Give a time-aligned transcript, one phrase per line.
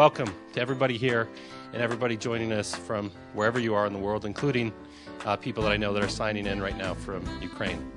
[0.00, 1.28] welcome to everybody here
[1.74, 4.72] and everybody joining us from wherever you are in the world, including
[5.26, 7.92] uh, people that I know that are signing in right now from Ukraine.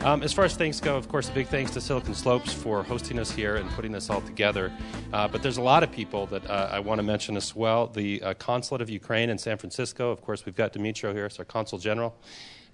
[0.00, 2.82] Um, as far as thanks go, of course, a big thanks to Silicon Slopes for
[2.82, 4.72] hosting us here and putting this all together.
[5.12, 7.86] Uh, but there's a lot of people that uh, I want to mention as well.
[7.86, 11.38] The uh, Consulate of Ukraine in San Francisco, of course, we've got Dimitro here, it's
[11.38, 12.16] our Consul General.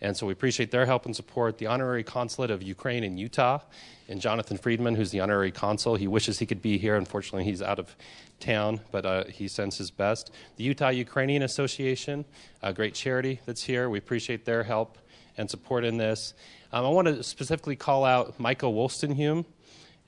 [0.00, 1.58] And so we appreciate their help and support.
[1.58, 3.60] The Honorary Consulate of Ukraine in Utah,
[4.08, 5.96] and Jonathan Friedman, who's the Honorary Consul.
[5.96, 6.96] He wishes he could be here.
[6.96, 7.94] Unfortunately, he's out of
[8.40, 10.30] town, but uh, he sends his best.
[10.56, 12.24] The Utah Ukrainian Association,
[12.62, 13.90] a great charity that's here.
[13.90, 14.96] We appreciate their help
[15.36, 16.34] and support in this.
[16.72, 19.44] Um, I want to specifically call out Michael Wolstenhume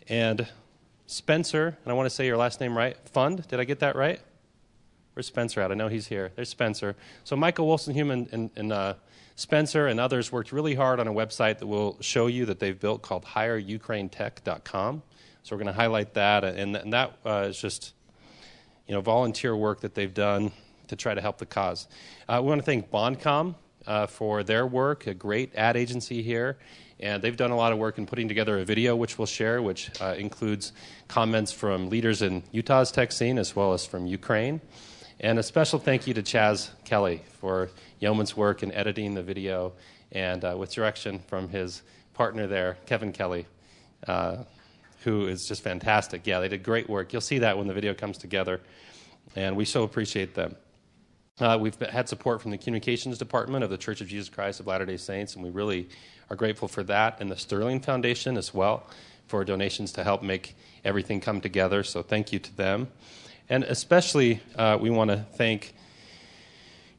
[0.08, 0.48] and
[1.06, 2.96] Spencer, and I want to say your last name right.
[3.08, 4.20] Fund, did I get that right?
[5.14, 5.70] Where's Spencer at?
[5.70, 6.32] I know he's here.
[6.36, 6.96] There's Spencer.
[7.24, 8.94] So Michael Wolstenhume and, and, uh,
[9.40, 12.78] Spencer and others worked really hard on a website that we'll show you that they've
[12.78, 15.02] built called HireUkraineTech.com.
[15.42, 17.94] So we're going to highlight that, and, and that uh, is just
[18.86, 20.52] you know volunteer work that they've done
[20.88, 21.88] to try to help the cause.
[22.28, 23.54] Uh, we want to thank Boncom
[23.86, 26.58] uh, for their work, a great ad agency here.
[26.98, 29.62] And they've done a lot of work in putting together a video, which we'll share,
[29.62, 30.74] which uh, includes
[31.08, 34.60] comments from leaders in Utah's tech scene as well as from Ukraine.
[35.22, 37.68] And a special thank you to Chaz Kelly for
[37.98, 39.74] yeoman's work in editing the video
[40.12, 41.82] and uh, with direction from his
[42.14, 43.46] partner there, Kevin Kelly,
[44.06, 44.38] uh,
[45.04, 46.26] who is just fantastic.
[46.26, 47.12] Yeah, they did great work.
[47.12, 48.62] You'll see that when the video comes together,
[49.36, 50.56] and we so appreciate them.
[51.38, 54.68] Uh, we've had support from the communications department of the Church of Jesus Christ of
[54.68, 55.90] Latter day Saints, and we really
[56.30, 58.86] are grateful for that, and the Sterling Foundation as well
[59.26, 61.82] for donations to help make everything come together.
[61.82, 62.88] So thank you to them.
[63.50, 65.74] And especially, uh, we want to thank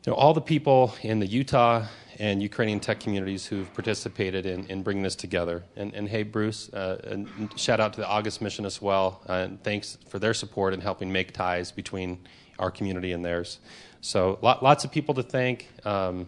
[0.06, 1.86] you know, all the people in the Utah
[2.20, 5.64] and Ukrainian tech communities who've participated in, in bringing this together.
[5.78, 9.22] And, and hey, Bruce, uh, and shout out to the August mission as well.
[9.30, 12.20] Uh, and thanks for their support in helping make ties between
[12.60, 13.60] our community and theirs.
[14.02, 15.70] So lot, lots of people to thank.
[15.86, 16.28] Um,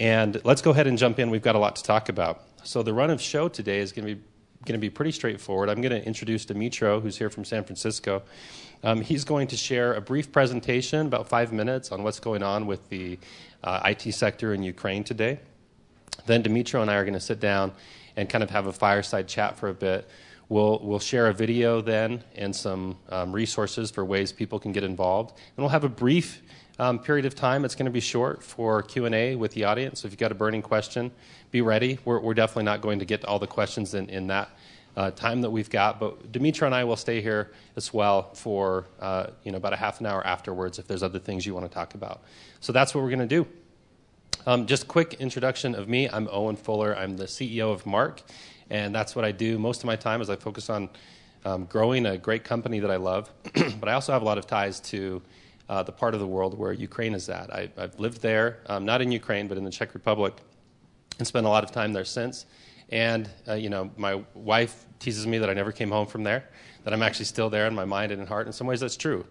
[0.00, 1.30] and let's go ahead and jump in.
[1.30, 2.42] We've got a lot to talk about.
[2.64, 4.22] So the run of show today is going to be
[4.64, 5.68] going to be pretty straightforward.
[5.68, 8.22] I'm going to introduce Dimitro, who's here from San Francisco.
[8.84, 12.66] Um, he's going to share a brief presentation, about five minutes, on what's going on
[12.66, 13.18] with the
[13.64, 15.40] uh, IT sector in Ukraine today.
[16.26, 17.72] Then Dimitro and I are going to sit down
[18.16, 20.08] and kind of have a fireside chat for a bit.
[20.48, 24.84] We'll, we'll share a video then and some um, resources for ways people can get
[24.84, 25.30] involved.
[25.30, 26.42] And we'll have a brief
[26.82, 27.64] um, period of time.
[27.64, 30.00] It's going to be short for Q&A with the audience.
[30.00, 31.12] So if you've got a burning question,
[31.52, 32.00] be ready.
[32.04, 34.50] We're, we're definitely not going to get to all the questions in, in that
[34.96, 36.00] uh, time that we've got.
[36.00, 39.76] But Dimitra and I will stay here as well for uh, you know about a
[39.76, 42.22] half an hour afterwards if there's other things you want to talk about.
[42.60, 43.46] So that's what we're going to do.
[44.44, 46.08] Um, just quick introduction of me.
[46.08, 46.96] I'm Owen Fuller.
[46.96, 48.22] I'm the CEO of Marq,
[48.70, 50.20] and that's what I do most of my time.
[50.20, 50.88] Is I focus on
[51.44, 53.30] um, growing a great company that I love,
[53.78, 55.22] but I also have a lot of ties to
[55.68, 57.52] uh, the part of the world where Ukraine is at.
[57.52, 60.34] I, have lived there, um, not in Ukraine, but in the Czech Republic,
[61.18, 62.46] and spent a lot of time there since.
[62.90, 66.44] And, uh, you know, my wife teases me that I never came home from there,
[66.84, 68.46] that I'm actually still there in my mind and in heart.
[68.46, 69.24] In some ways, that's true.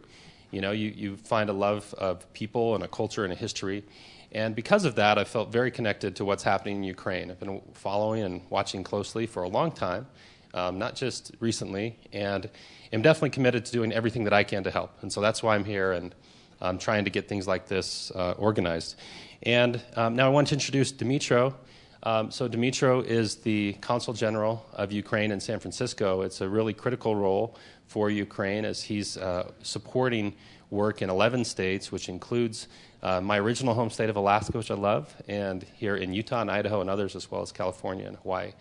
[0.49, 3.83] You know, you, you find a love of people and a culture and a history.
[4.31, 7.29] And because of that, I felt very connected to what's happening in Ukraine.
[7.29, 10.07] I've been following and watching closely for a long time,
[10.53, 12.49] um, not just recently, and
[12.93, 14.91] am definitely committed to doing everything that I can to help.
[15.01, 16.13] And so that's why I'm here and
[16.61, 18.95] I'm trying to get things like this uh, organized.
[19.43, 21.55] And um, now I want to introduce Dimitro.
[22.03, 26.21] Um, so, Dimitro is the Consul General of Ukraine in San Francisco.
[26.21, 30.33] It's a really critical role for Ukraine as he's uh, supporting
[30.71, 32.67] work in 11 states, which includes
[33.03, 36.49] uh, my original home state of Alaska, which I love, and here in Utah and
[36.49, 38.53] Idaho and others, as well as California and Hawaii.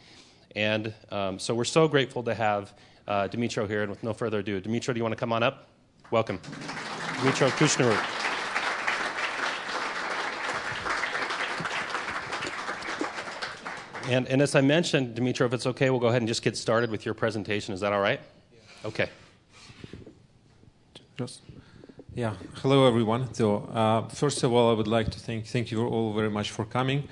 [0.56, 2.72] And um, so, we're so grateful to have
[3.06, 3.83] uh, Dimitro here.
[3.83, 5.69] And with no further ado, Dimitro, do you want to come on up?
[6.11, 6.38] Welcome.
[6.38, 8.21] Dimitro Kushneruk.
[14.11, 16.56] And, and as I mentioned, Dimitro, if it's okay, we'll go ahead and just get
[16.56, 17.73] started with your presentation.
[17.73, 18.20] Is that all right?
[18.53, 18.88] Yeah.
[18.88, 19.08] Okay.
[21.17, 21.43] Just,
[22.17, 22.35] yeah.
[22.55, 23.32] Hello, everyone.
[23.35, 26.50] So, uh, first of all, I would like to thank thank you all very much
[26.50, 27.08] for coming,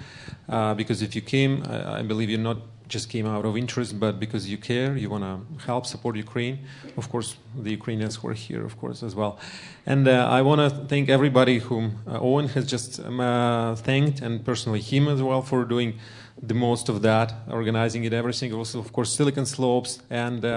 [0.48, 2.58] uh, because if you came, I, I believe you're not
[2.88, 6.58] just came out of interest, but because you care, you want to help support Ukraine.
[6.96, 9.38] Of course, the Ukrainians who are here, of course, as well.
[9.86, 14.22] And uh, I want to thank everybody whom uh, Owen has just um, uh, thanked,
[14.22, 15.98] and personally him as well for doing
[16.42, 18.52] the most of that, organizing it, everything.
[18.54, 20.48] Also, of course, Silicon Slopes and uh,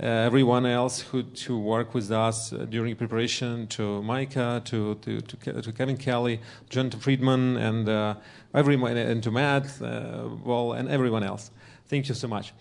[0.00, 5.20] uh, everyone else who to work with us uh, during preparation, to Micah, to to,
[5.20, 6.40] to, to Kevin Kelly,
[6.70, 8.16] Jonathan Friedman, and
[8.54, 11.50] everyone, and to Matt, well, and everyone else.
[11.88, 12.52] Thank you so much.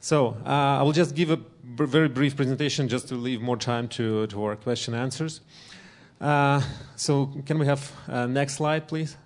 [0.00, 3.88] So uh, I will just give a very brief presentation just to leave more time
[3.88, 5.40] to, to our question answers.
[6.20, 6.62] Uh,
[6.96, 9.16] so can we have uh, next slide, please?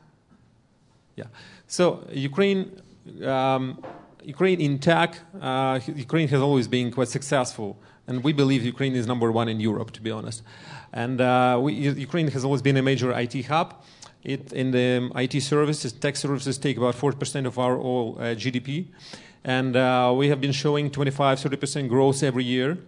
[1.17, 1.25] Yeah.
[1.67, 2.81] So Ukraine,
[3.25, 3.83] um,
[4.25, 9.07] Ukraine in tech, uh, Ukraine has always been quite successful, and we believe Ukraine is
[9.07, 10.43] number one in Europe, to be honest.
[10.93, 13.85] And uh, we, Ukraine has always been a major IT hub.
[14.23, 18.87] It, in the IT services, tech services take about 40% of our all uh, GDP.
[19.45, 22.79] And uh, we have been showing 25, 30% growth every year.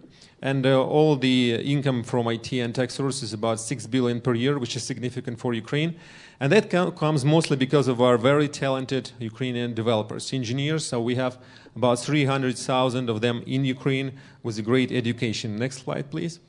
[0.43, 4.33] And uh, all the income from IT and tech services is about 6 billion per
[4.33, 5.95] year, which is significant for Ukraine.
[6.39, 10.85] And that comes mostly because of our very talented Ukrainian developers, engineers.
[10.85, 11.37] So we have
[11.75, 14.11] about 300,000 of them in Ukraine
[14.43, 15.57] with a great education.
[15.57, 16.41] Next slide, please.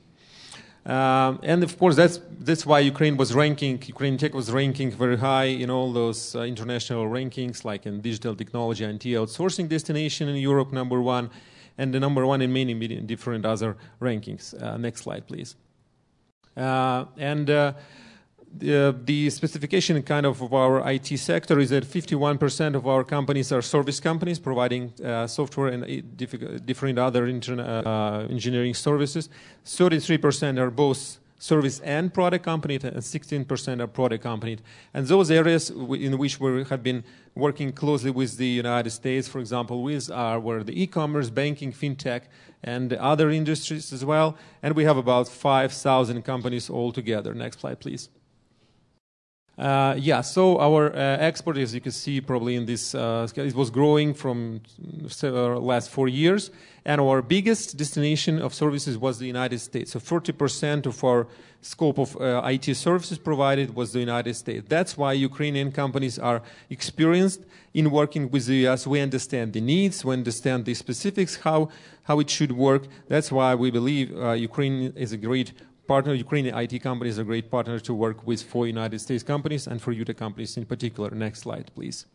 [0.87, 3.83] Um, and of course, that's that's why Ukraine was ranking.
[3.87, 8.37] Ukraine Tech was ranking very high in all those uh, international rankings, like in digital
[8.37, 11.31] technology and outsourcing destination in Europe, number one,
[11.79, 14.61] and the number one in many, many different other rankings.
[14.63, 15.57] Uh, next slide, please.
[16.55, 17.49] Uh, and
[18.63, 23.53] uh, the, specification kind of of our IT sector is that 51% of our companies
[23.53, 29.29] are service companies providing uh, software and uh, different other uh, engineering services.
[29.65, 34.59] 33% are both service and product company, and 16% are product company.
[34.95, 37.05] And those areas in which we have been
[37.35, 42.23] working closely with the United States, for example, with are where the e-commerce, banking, fintech,
[42.63, 44.37] and other industries as well.
[44.63, 47.35] And we have about 5,000 companies altogether.
[47.35, 48.09] Next slide, please.
[49.57, 53.55] Uh, yeah, so our uh, export, as you can see probably in this, uh, it
[53.55, 54.61] was growing from
[55.23, 55.29] uh,
[55.59, 56.51] last four years.
[56.85, 59.93] And our biggest destination of services was the United States.
[59.93, 61.27] So 40% of our
[61.63, 64.67] scope of uh, IT services provided was the United States.
[64.69, 67.41] That's why Ukrainian companies are experienced
[67.73, 68.87] in working with the US.
[68.87, 71.71] We understand the needs, we understand the specifics, how,
[72.03, 72.83] how it should work.
[73.09, 75.53] That's why we believe uh, Ukraine is a great
[75.87, 79.81] partner, Ukrainian IT companies are great partner to work with for United States companies and
[79.81, 81.11] for Utah companies in particular.
[81.11, 82.07] Next slide, please.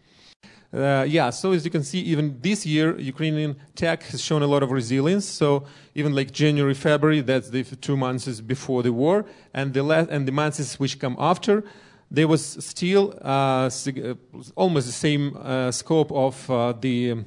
[0.71, 4.48] Uh, yeah, so as you can see, even this year, Ukrainian tech has shown a
[4.48, 5.25] lot of resilience.
[5.25, 10.10] So even like January, February, that's the two months before the war, and the last,
[10.12, 11.63] and the months which come after,
[12.12, 14.13] there was still uh, uh
[14.56, 17.25] almost the same uh, scope of uh, the um,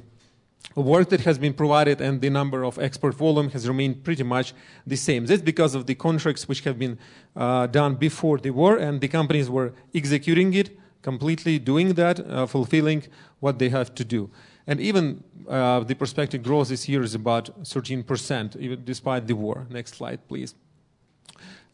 [0.75, 4.55] work that has been provided and the number of export volume has remained pretty much
[4.87, 5.27] the same.
[5.27, 6.99] That's because of the contracts which have been
[7.37, 12.47] uh, done before the war and the companies were executing it, completely doing that, uh,
[12.47, 13.05] fulfilling
[13.41, 14.31] what they have to do.
[14.67, 19.67] And even uh, the prospective growth this year is about 13%, even despite the war.
[19.69, 20.55] Next slide, please.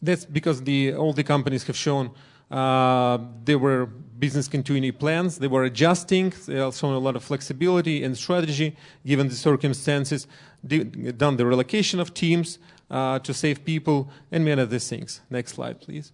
[0.01, 2.11] That's because the, all the companies have shown
[2.51, 3.85] uh, there were
[4.19, 5.39] business continuity plans.
[5.39, 6.33] They were adjusting.
[6.45, 8.75] They also shown a lot of flexibility and strategy
[9.05, 10.27] given the circumstances.
[10.65, 12.59] done the relocation of teams
[12.91, 15.21] uh, to save people and many other things.
[15.29, 16.11] Next slide, please.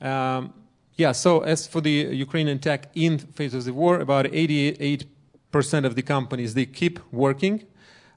[0.00, 0.52] Um,
[0.96, 5.06] yeah, so as for the Ukrainian tech in face of the war, about 88%
[5.84, 7.64] of the companies, they keep working,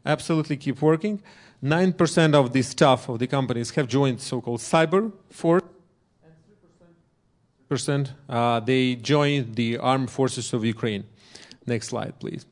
[0.05, 1.21] absolutely keep working.
[1.63, 5.63] 9% of the staff of the companies have joined so-called cyber force
[7.69, 11.05] percent, uh, they joined the armed forces of Ukraine.
[11.65, 12.45] Next slide, please.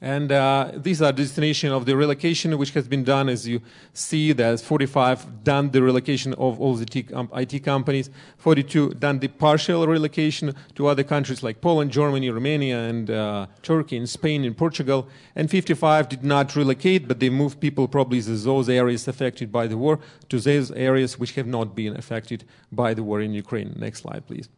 [0.00, 3.60] And uh, these are destination of the relocation, which has been done, as you
[3.92, 4.32] see.
[4.32, 10.54] There's 45 done the relocation of all the IT companies, 42 done the partial relocation
[10.76, 15.08] to other countries like Poland, Germany, Romania, and uh, Turkey, and Spain, and Portugal.
[15.34, 19.66] And 55 did not relocate, but they moved people probably to those areas affected by
[19.66, 23.74] the war to those areas which have not been affected by the war in Ukraine.
[23.76, 24.48] Next slide, please.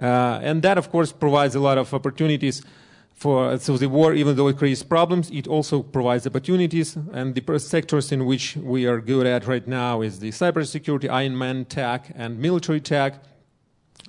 [0.00, 2.62] Uh, and that, of course, provides a lot of opportunities
[3.20, 6.96] for, so the war, even though it creates problems, it also provides opportunities.
[7.12, 11.36] And the sectors in which we are good at right now is the cybersecurity, Iron
[11.36, 13.22] Man tech, and military tech.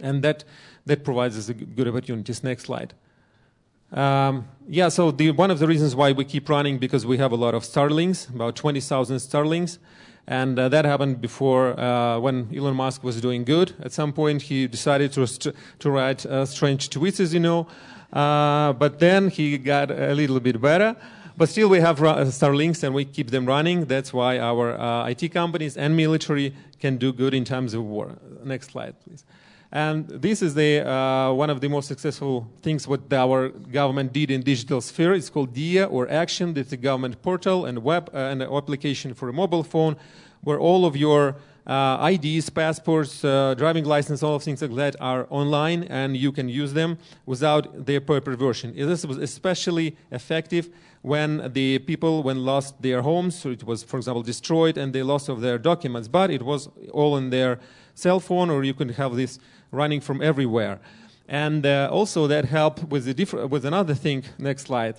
[0.02, 0.46] And that,
[0.86, 2.42] that provides us good opportunities.
[2.42, 2.94] Next slide.
[3.92, 7.34] Um, yeah, so the, one of the reasons why we keep running because we have
[7.34, 9.78] a lot of Starlinks, about 20,000 Starlinks,
[10.26, 13.74] And uh, that happened before uh, when Elon Musk was doing good.
[13.82, 17.68] At some point, he decided to, to write uh, strange tweets, as you know.
[18.12, 20.96] Uh, but then he got a little bit better.
[21.38, 23.86] But still, we have uh, Starlinks and we keep them running.
[23.86, 28.18] That's why our uh, IT companies and military can do good in times of war.
[28.44, 29.24] Next slide, please.
[29.72, 34.30] And this is the, uh, one of the most successful things what our government did
[34.30, 35.14] in digital sphere.
[35.14, 36.58] It's called Diia or Action.
[36.58, 39.96] It's a government portal and web uh, and an application for a mobile phone
[40.42, 41.38] where all of your
[41.68, 46.32] uh, IDs, passports, uh, driving license, all of things like that are online, and you
[46.32, 48.74] can use them without their paper version.
[48.76, 50.70] This was especially effective
[51.02, 55.04] when the people when lost their homes, so it was, for example, destroyed, and they
[55.04, 56.08] lost of their documents.
[56.08, 57.60] But it was all in their
[57.96, 59.40] cell phone, or you could have this
[59.72, 60.80] running from everywhere.
[61.28, 64.24] And uh, also that helped with the diff- with another thing.
[64.38, 64.96] Next slide.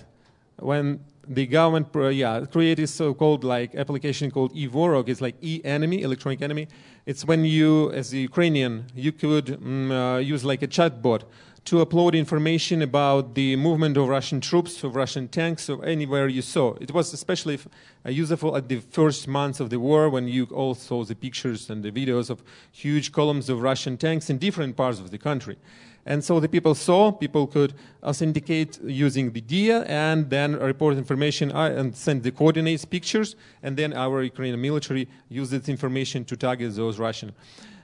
[0.57, 5.07] When the government uh, yeah created so-called like application called e-vorog.
[5.07, 6.67] It's like e-enemy electronic enemy.
[7.05, 11.23] It's when you as a ukrainian you could mm, uh, use like a chatbot
[11.65, 16.41] to upload information about the movement of russian troops of russian tanks or anywhere you
[16.41, 16.75] saw.
[16.81, 17.57] It was especially
[18.05, 21.69] uh, useful at the first months of the war when you all saw the pictures
[21.69, 25.57] and the videos of huge columns of russian tanks in different parts of the country
[26.05, 31.51] and so the people saw, people could authenticate using the Diia and then report information
[31.51, 36.35] uh, and send the coordinates, pictures, and then our Ukrainian military used this information to
[36.35, 37.31] target those Russian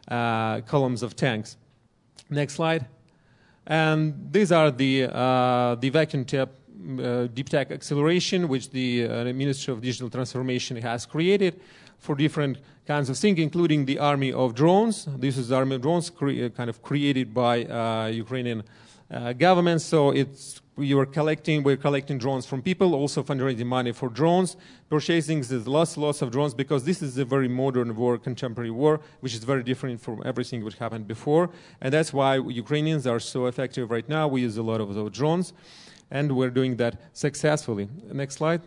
[0.10, 1.56] uh, columns of tanks.
[2.30, 2.88] Next slide.
[3.66, 6.50] And these are the, uh, the vacuum tap
[6.98, 11.60] uh, deep tech acceleration, which the uh, Ministry of Digital Transformation has created
[12.00, 15.08] for different kinds of things, including the army of drones.
[15.18, 18.64] This is the army of drones cre- uh, kind of created by uh, Ukrainian
[19.12, 19.82] uh, government.
[19.82, 24.56] So it's we were collecting we're collecting drones from people, also fundraising money for drones,
[24.90, 29.34] purchasing lots lots of drones because this is a very modern war, contemporary war, which
[29.34, 31.50] is very different from everything which happened before,
[31.82, 32.32] and that's why
[32.64, 34.28] Ukrainians are so effective right now.
[34.28, 35.54] We use a lot of those drones,
[36.10, 37.90] and we're doing that successfully.
[38.12, 38.62] Next slide.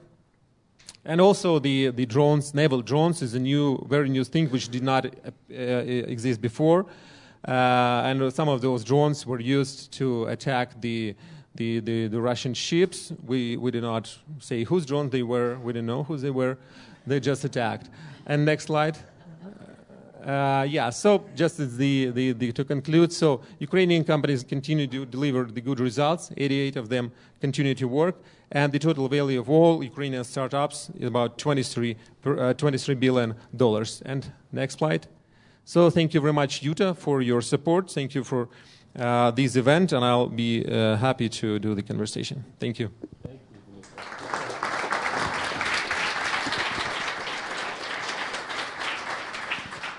[1.05, 4.85] And also the, the drones, naval drones, is a new, very new thing which did
[4.85, 5.09] not uh,
[5.51, 6.87] uh, exist before.
[7.47, 11.17] Uh, and some of those drones were used to attack the,
[11.57, 13.13] the, the, the, Russian ships.
[13.27, 15.59] We, we did not say whose drones they were.
[15.59, 16.57] We didn't know who they were.
[17.05, 17.91] They just attacked.
[18.27, 18.97] And next slide.
[20.25, 25.45] Uh, yeah, so just the, the, the, to conclude, so Ukrainian companies continue to deliver
[25.45, 26.31] the good results.
[26.37, 31.09] 88 of them continue to work, and the total value of all Ukrainian startups is
[31.09, 34.03] about 23, uh, 23 billion dollars.
[34.05, 35.07] And next slide.
[35.65, 37.91] So thank you very much, Utah, for your support.
[37.91, 38.49] Thank you for
[38.95, 42.45] uh, this event, and I'll be uh, happy to do the conversation.
[42.61, 42.91] Thank you.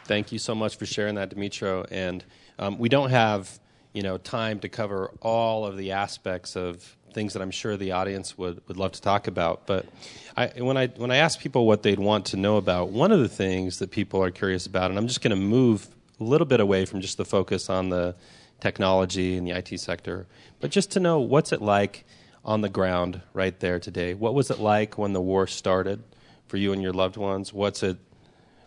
[0.05, 1.87] Thank you so much for sharing that, Dimitro.
[1.89, 2.23] And
[2.59, 3.59] um, we don't have,
[3.93, 7.91] you know, time to cover all of the aspects of things that I'm sure the
[7.91, 9.65] audience would, would love to talk about.
[9.65, 9.85] But
[10.35, 13.19] I, when I when I ask people what they'd want to know about, one of
[13.19, 15.87] the things that people are curious about, and I'm just going to move
[16.19, 18.15] a little bit away from just the focus on the
[18.59, 20.25] technology and the IT sector,
[20.59, 22.05] but just to know what's it like
[22.45, 24.13] on the ground right there today.
[24.13, 26.03] What was it like when the war started
[26.47, 27.53] for you and your loved ones?
[27.53, 27.97] What's it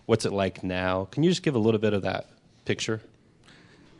[0.06, 1.06] What's it like now?
[1.10, 2.28] Can you just give a little bit of that
[2.64, 3.00] picture?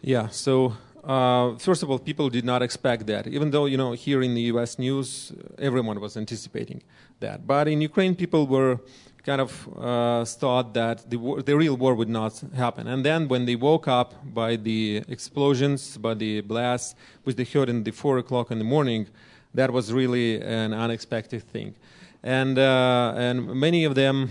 [0.02, 0.28] Yeah.
[0.28, 0.76] So
[1.06, 3.28] uh, first of all, people did not expect that.
[3.28, 4.78] Even though you know here in the U.S.
[4.78, 6.82] news, everyone was anticipating
[7.20, 7.46] that.
[7.46, 8.80] But in Ukraine, people were
[9.22, 12.86] kind of uh, thought that the, war, the real war would not happen.
[12.86, 16.94] And then when they woke up by the explosions, by the blasts,
[17.24, 19.06] which they heard in the four o'clock in the morning,
[19.54, 21.74] that was really an unexpected thing.
[22.22, 24.30] And uh, and many of them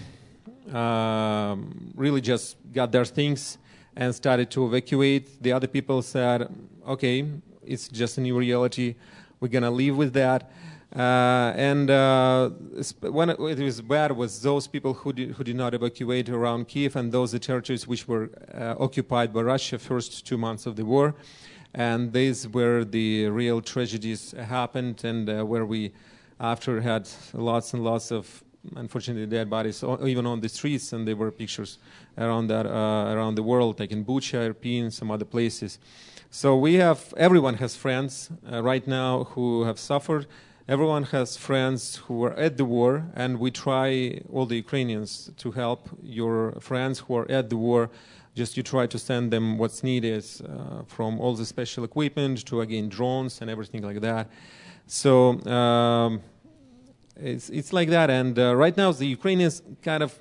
[0.74, 3.58] um, really just got their things
[3.96, 5.42] and started to evacuate.
[5.42, 6.50] The other people said,
[6.88, 7.26] okay,
[7.64, 8.96] it's just a new reality.
[9.40, 10.52] We're going to live with that.
[10.96, 12.50] Uh, and uh,
[13.02, 16.96] when it was bad was those people who did, who did not evacuate around Kiev
[16.96, 21.14] and those territories which were uh, occupied by Russia first two months of the war.
[21.74, 25.92] And these were the real tragedies happened and uh, where we
[26.40, 28.44] after had lots and lots of
[28.76, 31.78] unfortunately dead bodies even on the streets, and there were pictures
[32.18, 35.80] around that uh, around the world, like in Bucha, Irpin, some other places.
[36.30, 40.28] So we have everyone has friends uh, right now who have suffered.
[40.68, 45.52] Everyone has friends who are at the war, and we try all the Ukrainians to
[45.52, 47.90] help your friends who are at the war.
[48.34, 52.62] Just you try to send them what's needed uh, from all the special equipment to
[52.62, 54.30] again drones and everything like that.
[54.88, 55.40] So.
[55.46, 56.22] Um,
[57.18, 58.10] it's, it's like that.
[58.10, 60.20] And uh, right now, the Ukrainians kind of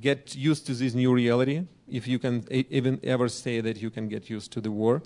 [0.00, 4.08] get used to this new reality, if you can even ever say that you can
[4.08, 5.02] get used to the war,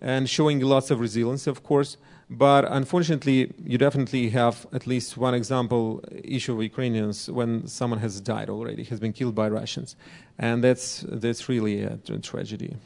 [0.00, 1.96] and showing lots of resilience, of course.
[2.30, 8.20] But unfortunately, you definitely have at least one example issue of Ukrainians when someone has
[8.20, 9.96] died already, has been killed by Russians,
[10.38, 12.76] and that's that's really a, tragedy.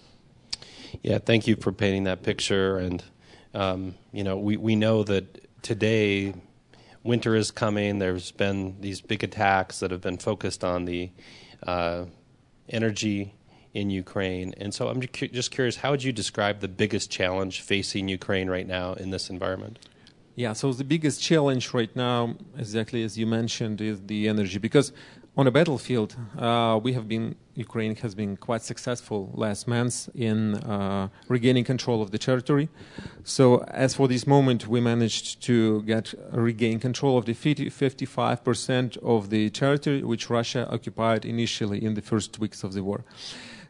[1.02, 2.78] Yeah, thank you for painting that picture.
[2.78, 3.04] And
[3.54, 6.34] um, you know, we we know that today
[7.06, 7.98] winter is coming.
[7.98, 11.10] There's been these big attacks that have been focused on the
[11.66, 12.06] uh,
[12.68, 13.34] energy
[13.74, 14.54] in Ukraine.
[14.56, 18.66] And so I'm just curious, how would you describe the biggest challenge facing Ukraine right
[18.66, 19.78] now in this environment?
[20.34, 24.58] Yeah, so the biggest challenge right now, exactly as you mentioned, is the energy.
[24.58, 24.92] Because
[25.36, 30.56] on a battlefield, uh, we have been Ukraine has been quite successful last month in
[30.56, 32.68] uh, regaining control of the territory.
[33.24, 38.98] So, as for this moment, we managed to get regain control of the 50, 55%
[38.98, 43.04] of the territory which Russia occupied initially in the first weeks of the war.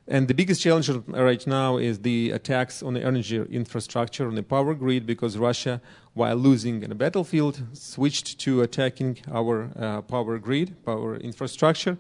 [0.09, 4.43] And the biggest challenge right now is the attacks on the energy infrastructure, on the
[4.43, 5.81] power grid, because Russia,
[6.17, 11.99] while losing in a battlefield, switched to attacking our uh, power grid, power infrastructure,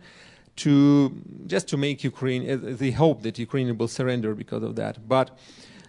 [0.56, 1.12] to
[1.46, 2.42] just to make Ukraine.
[2.50, 5.38] Uh, they hope that Ukraine will surrender because of that, but.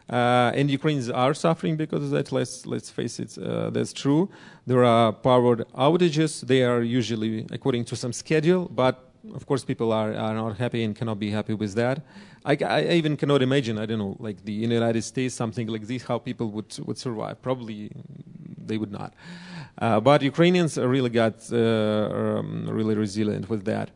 [0.09, 2.31] Uh, and Ukrainians are suffering because of that.
[2.31, 4.29] Let's let's face it, uh, that's true.
[4.65, 6.47] There are power outages.
[6.47, 10.83] They are usually according to some schedule, but of course, people are, are not happy
[10.83, 12.03] and cannot be happy with that.
[12.45, 16.03] I, I even cannot imagine, I don't know, like the United States, something like this,
[16.03, 17.41] how people would, would survive.
[17.41, 17.91] Probably
[18.65, 19.13] they would not.
[19.77, 23.91] Uh, but Ukrainians really got uh, um, really resilient with that.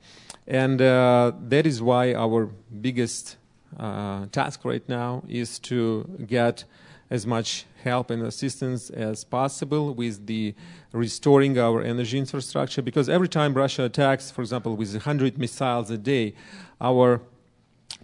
[0.48, 2.50] And uh, that is why our
[2.82, 3.38] biggest
[3.80, 6.66] uh, task right now is to get
[7.12, 10.56] as much help and assistance as possible with the
[10.94, 15.98] restoring our energy infrastructure because every time Russia attacks, for example, with 100 missiles a
[15.98, 16.34] day,
[16.80, 17.22] our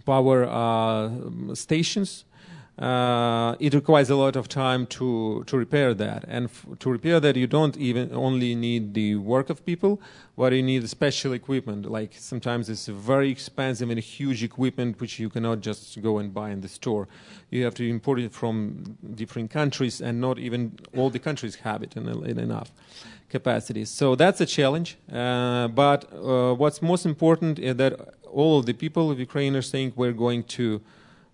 [0.04, 2.24] power uh, stations
[2.78, 6.24] uh, it requires a lot of time to, to repair that.
[6.28, 10.00] And f- to repair that, you don't even only need the work of people,
[10.36, 11.90] but you need special equipment.
[11.90, 16.50] Like sometimes it's very expensive and huge equipment which you cannot just go and buy
[16.50, 17.08] in the store.
[17.50, 21.82] You have to import it from different countries, and not even all the countries have
[21.82, 22.70] it in, in enough
[23.28, 23.86] capacity.
[23.86, 24.98] So that's a challenge.
[25.12, 29.62] Uh, but uh, what's most important is that all of the people of Ukraine are
[29.62, 30.80] saying we're going to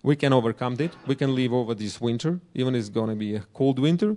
[0.05, 0.91] we can overcome it.
[1.07, 4.15] We can live over this winter, even if it's going to be a cold winter.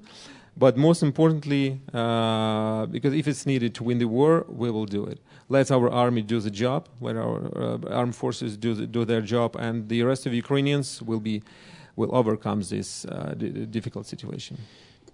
[0.55, 5.07] But most importantly, uh, because if it's needed to win the war, we will do
[5.07, 5.19] it.
[5.49, 9.23] Let our army do the job, let our uh, armed forces do, the, do their
[9.23, 11.43] job, and the rest of Ukrainians will be
[11.97, 14.57] will overcome this uh, d- difficult situation.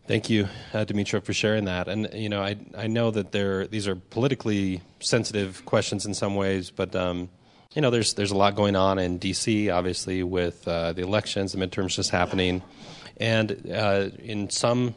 [0.07, 0.85] Thank you, uh,
[1.29, 1.89] for sharing that.
[1.89, 6.35] And you know, I I know that there these are politically sensitive questions in some
[6.35, 7.29] ways, but um,
[7.73, 9.71] you know, there's there's a lot going on in D.C.
[9.71, 12.63] Obviously, with uh, the elections, the midterms just happening,
[13.17, 14.95] and uh, in some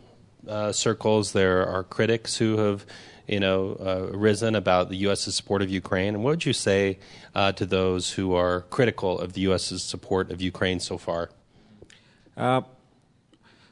[0.48, 2.86] uh, circles there are critics who have,
[3.28, 6.16] you know, uh, risen about the U.S.'s support of Ukraine.
[6.16, 7.00] And what would you say
[7.36, 11.30] uh, to those who are critical of the U.S.'s support of Ukraine so far?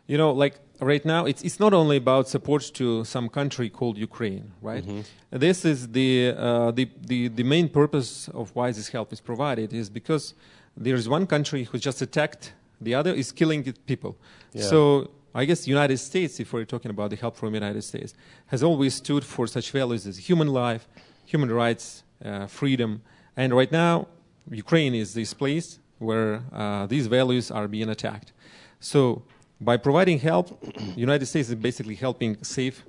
[0.07, 3.97] You know, like right now it's, it's not only about support to some country called
[3.97, 4.85] Ukraine, right?
[4.85, 5.01] Mm-hmm.
[5.31, 9.73] This is the, uh, the, the, the main purpose of why this help is provided
[9.73, 10.33] is because
[10.77, 14.15] there is one country who just attacked, the other is killing people.
[14.53, 14.63] Yeah.
[14.63, 17.83] So I guess the United States, if we're talking about the help from the United
[17.83, 18.13] States,
[18.47, 20.87] has always stood for such values as human life,
[21.25, 23.01] human rights, uh, freedom.
[23.35, 24.07] And right now,
[24.51, 28.31] Ukraine is this place where uh, these values are being attacked.
[28.79, 29.23] So
[29.61, 30.57] by providing help,
[30.95, 32.83] United States is basically helping save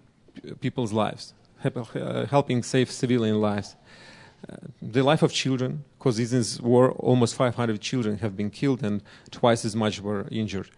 [0.61, 3.77] people's lives, uh, helping save civilian lives.
[4.49, 8.83] Uh, the life of children, because in this war, almost 500 children have been killed
[8.83, 10.71] and twice as much were injured.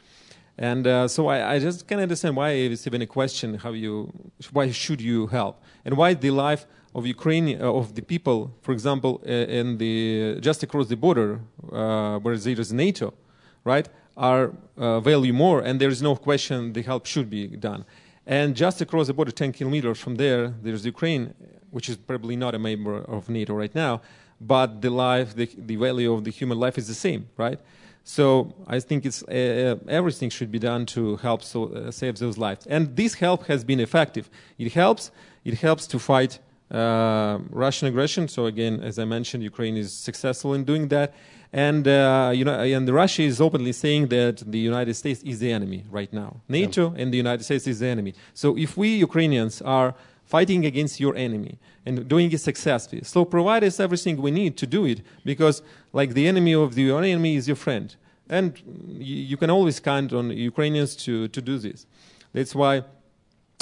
[0.57, 4.13] And uh, so I, I, just can't understand why it's even a question how you,
[4.53, 5.63] why should you help?
[5.85, 10.39] And why the life of Ukraine, uh, of the people, for example, uh, in the,
[10.41, 13.15] just across the border, uh, where there is NATO,
[13.63, 13.89] right?
[14.19, 17.85] Are uh, value more, and there is no question the help should be done.
[18.27, 21.33] And just across the border, 10 kilometers from there, there's Ukraine,
[21.71, 24.03] which is probably not a member of NATO right now,
[24.41, 27.59] but the life, the, the value of the human life is the same, right?
[28.05, 32.19] So I think it's uh, uh everything should be done to help so, uh, save
[32.19, 32.67] those lives.
[32.67, 34.31] And this help has been effective.
[34.59, 35.11] It helps.
[35.45, 36.39] It helps to fight
[36.71, 38.29] uh, Russian aggression.
[38.29, 41.15] So again, as I mentioned, Ukraine is successful in doing that.
[41.53, 45.51] And uh, you know, and Russia is openly saying that the United States is the
[45.51, 46.43] enemy right now.
[46.47, 47.03] NATO yeah.
[47.03, 48.13] and the United States is the enemy.
[48.35, 49.95] So if we Ukrainians are
[50.27, 54.67] fighting against your enemy and doing it successfully, so provide us everything we need to
[54.67, 55.63] do it, because
[55.95, 57.97] like the enemy of the, your enemy is your friend,
[58.29, 61.87] and you, you can always count on Ukrainians to to do this.
[62.35, 62.83] That's why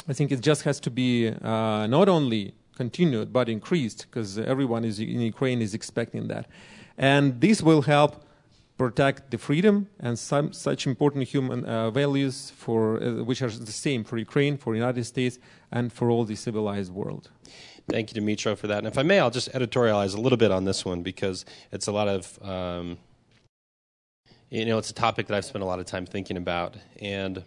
[0.09, 4.83] I think it just has to be uh, not only continued but increased, because everyone
[4.83, 6.47] is in Ukraine is expecting that.
[6.97, 8.23] And this will help
[8.77, 13.71] protect the freedom and some such important human uh, values for uh, which are the
[13.71, 15.39] same for Ukraine, for the United States,
[15.71, 17.29] and for all the civilized world.
[17.89, 18.79] Thank you, Dmytro, for that.
[18.79, 21.87] And if I may, I'll just editorialize a little bit on this one because it's
[21.87, 22.97] a lot of um,
[24.49, 26.75] you know, it's a topic that I've spent a lot of time thinking about.
[27.01, 27.43] And,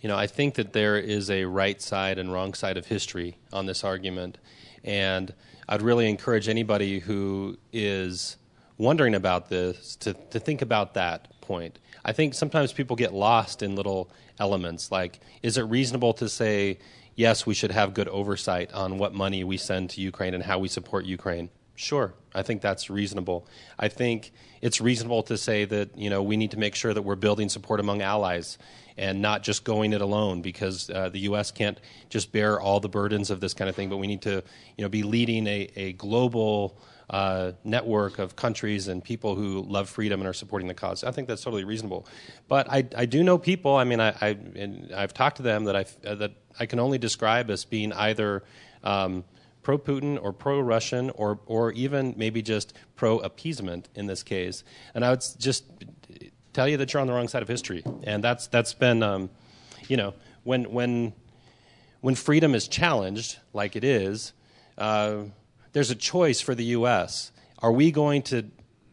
[0.00, 3.38] you know, I think that there is a right side and wrong side of history
[3.52, 4.38] on this argument.
[4.84, 5.34] And
[5.68, 8.36] I'd really encourage anybody who is
[8.78, 11.78] wondering about this to, to think about that point.
[12.04, 16.78] I think sometimes people get lost in little elements like, is it reasonable to say,
[17.14, 20.58] yes, we should have good oversight on what money we send to Ukraine and how
[20.58, 21.50] we support Ukraine?
[21.76, 23.48] Sure, I think that's reasonable.
[23.78, 27.02] I think it's reasonable to say that you know we need to make sure that
[27.02, 28.58] we're building support among allies
[28.96, 31.50] and not just going it alone because uh, the U.S.
[31.50, 31.78] can't
[32.08, 33.88] just bear all the burdens of this kind of thing.
[33.88, 34.42] But we need to
[34.76, 36.78] you know be leading a, a global
[37.10, 41.04] uh, network of countries and people who love freedom and are supporting the cause.
[41.04, 42.06] I think that's totally reasonable.
[42.48, 43.76] But I, I do know people.
[43.76, 44.38] I mean, I, I
[44.96, 48.44] have talked to them that I uh, that I can only describe as being either.
[48.82, 49.24] Um,
[49.62, 54.62] pro Putin or pro Russian or, or even maybe just pro appeasement in this case.
[54.94, 55.64] And I would just
[56.54, 57.82] tell you that you're on the wrong side of history.
[58.04, 59.28] And that's, that's been, um,
[59.88, 60.14] you know,
[60.44, 61.12] when, when,
[62.00, 64.32] when freedom is challenged, like it is,
[64.78, 65.24] uh,
[65.72, 67.32] there's a choice for the U.S.
[67.58, 68.44] Are we going to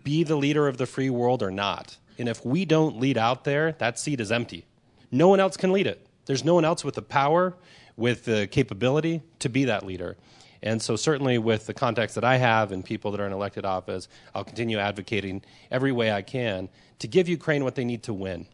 [0.04, 1.98] be the leader of the free world or not?
[2.18, 4.66] And if we don't lead out there, that seat is empty.
[5.12, 6.06] No one else can lead it.
[6.26, 7.56] There's no one else with the power,
[7.96, 10.18] with the capability to be that leader.
[10.64, 13.66] And so, certainly, with the contacts that I have and people that are in elected
[13.66, 16.70] office, I'll continue advocating every way I can
[17.00, 18.46] to give Ukraine what they need to win.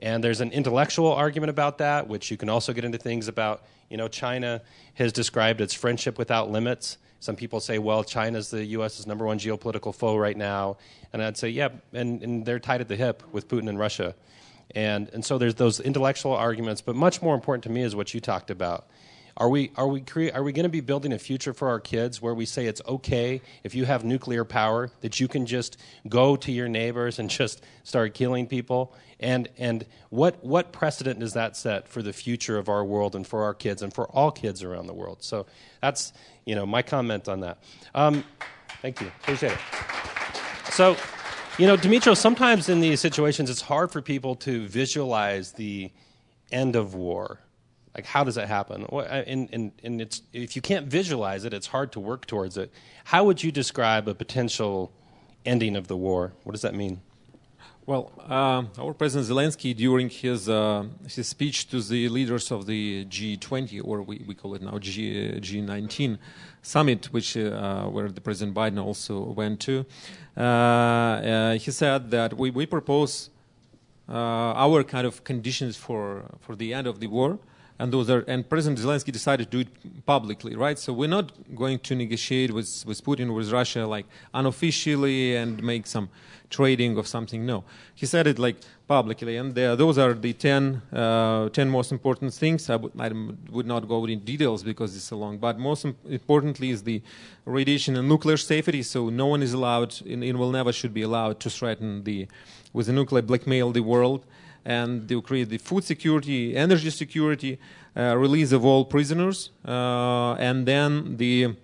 [0.00, 3.62] And there's an intellectual argument about that, which you can also get into things about.
[3.88, 4.62] You know, China
[4.94, 6.98] has described its friendship without limits.
[7.20, 10.78] Some people say, well, China's the U.S.'s number one geopolitical foe right now.
[11.12, 14.14] And I'd say, yeah, and, and they're tied at the hip with Putin and Russia.
[14.74, 18.12] And, and so there's those intellectual arguments, but much more important to me is what
[18.12, 18.88] you talked about
[19.36, 21.80] are we are we cre- are we going to be building a future for our
[21.80, 25.76] kids where we say it's okay if you have nuclear power that you can just
[26.08, 28.94] go to your neighbors and just start killing people?
[29.18, 33.26] And and what what precedent does that set for the future of our world and
[33.26, 35.22] for our kids and for all kids around the world?
[35.22, 35.46] So
[35.80, 36.12] that's
[36.44, 37.58] you know my comment on that.
[37.94, 38.24] Um,
[38.82, 39.58] thank you, appreciate it.
[40.70, 40.96] So.
[41.56, 45.92] You know, Dimitro, sometimes in these situations it's hard for people to visualize the
[46.50, 47.38] end of war
[47.94, 48.84] like, how does that happen?
[48.84, 52.72] And, and, and it's, if you can't visualize it, it's hard to work towards it.
[53.04, 54.92] How would you describe a potential
[55.46, 56.32] ending of the war?
[56.42, 57.00] What does that mean?
[57.86, 63.04] Well, uh, our President Zelensky, during his uh, his speech to the leaders of the
[63.04, 66.16] G20, or we, we call it now G, G19
[66.62, 69.84] summit, which uh, where the President Biden also went to,
[70.34, 73.28] uh, uh, he said that we, we propose
[74.08, 74.12] uh,
[74.64, 77.38] our kind of conditions for for the end of the war
[77.78, 80.78] and those are and President Zelensky decided to do it publicly, right?
[80.78, 85.86] So we're not going to negotiate with with Putin with Russia like unofficially and make
[85.86, 86.08] some
[86.50, 87.44] trading of something.
[87.44, 88.56] No, he said it like
[88.86, 92.70] publicly, and there, those are the 10, uh, 10 most important things.
[92.70, 92.94] I, would
[93.50, 97.02] would not go into details because it's so long, but most importantly is the
[97.44, 98.82] radiation and nuclear safety.
[98.82, 102.28] So no one is allowed, and will never should be allowed to threaten the
[102.72, 104.24] with the nuclear blackmail the world
[104.64, 107.58] and they will create the food security, energy security,
[107.96, 111.54] uh, release of all prisoners, uh, and then the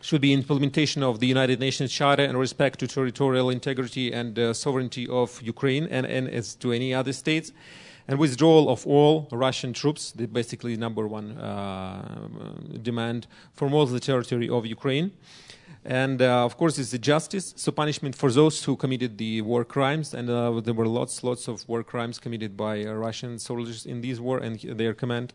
[0.00, 4.52] should be implementation of the United Nations Charter and respect to territorial integrity and uh,
[4.52, 7.52] sovereignty of Ukraine and, and as to any other states
[8.12, 12.28] and withdrawal of all Russian troops, the basically number one uh,
[12.82, 15.12] demand from all the territory of Ukraine.
[15.86, 19.64] And uh, of course, it's the justice, so punishment for those who committed the war
[19.64, 20.12] crimes.
[20.12, 24.02] And uh, there were lots, lots of war crimes committed by uh, Russian soldiers in
[24.02, 25.32] this war and their command.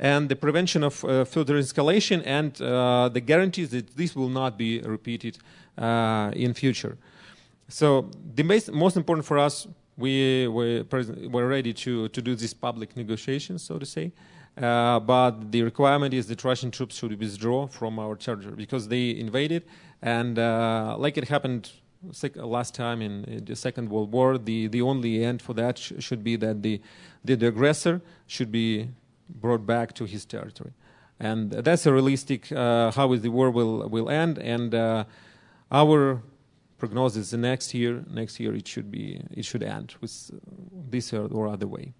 [0.00, 4.58] And the prevention of uh, further escalation and uh, the guarantees that this will not
[4.58, 5.38] be repeated
[6.34, 6.98] in future.
[7.68, 10.84] So the most important for us, we were,
[11.28, 14.12] we're ready to, to do these public negotiations, so to say.
[14.56, 19.10] Uh, but the requirement is that Russian troops should withdraw from our territory because they
[19.10, 19.64] invaded,
[20.00, 21.70] and uh, like it happened
[22.36, 25.92] last time in, in, the Second World War, the, the only end for that sh-
[25.98, 26.80] should be that the,
[27.24, 28.88] the, the aggressor should be
[29.28, 30.72] brought back to his territory,
[31.20, 34.38] and that's a realistic uh, how the war will will end.
[34.38, 35.04] And uh,
[35.70, 36.22] our
[36.78, 40.30] prognosis the next year, next year it should be it should end with
[40.90, 41.92] this or other way.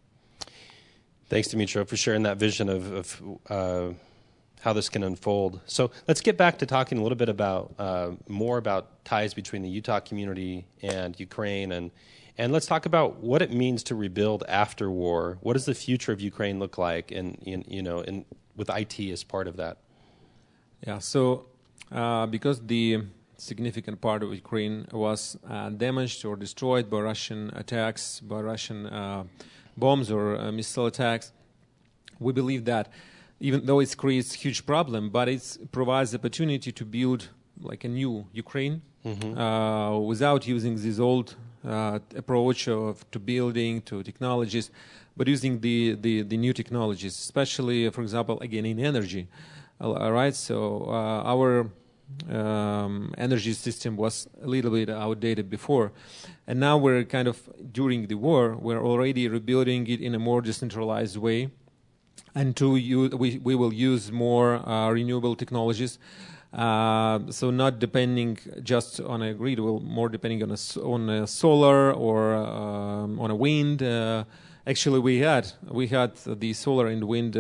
[1.29, 3.93] Thanks, Dimitro, for sharing that vision of, of uh,
[4.62, 5.61] how this can unfold.
[5.67, 9.62] So let's get back to talking a little bit about uh, more about ties between
[9.62, 11.91] the Utah community and Ukraine, and
[12.38, 15.38] and let's talk about what it means to rebuild after war.
[15.43, 18.25] What does the future of Ukraine look like, and you know, and
[18.57, 19.79] with IT as part of that?
[20.87, 20.99] Yeah.
[20.99, 21.47] So
[21.93, 23.05] uh, because the
[23.38, 29.24] significant part of Ukraine was uh, damaged or destroyed by Russian attacks, by Russian uh,
[29.77, 31.33] bombs or uh, missile attacks.
[32.18, 32.92] We believe that
[33.40, 37.29] even though it creates huge problem, but it provides opportunity to build
[37.61, 39.38] like a new Ukraine mm-hmm.
[39.38, 44.70] Uh, without using this old uh, approach of to building to technologies,
[45.16, 49.29] but using the, the, the new technologies, especially, for example, again in energy.
[49.81, 51.70] All right, so uh, our
[52.31, 55.92] um, energy system was a little bit outdated before.
[56.47, 60.40] And now we're kind of, during the war, we're already rebuilding it in a more
[60.40, 61.51] decentralized way.
[62.35, 65.99] And to use, we, we will use more uh, renewable technologies.
[66.53, 71.27] Uh, so not depending just on a grid, well, more depending on a, on a
[71.27, 73.83] solar or um, on a wind.
[73.83, 74.25] Uh,
[74.66, 77.37] actually, we had we had the solar and wind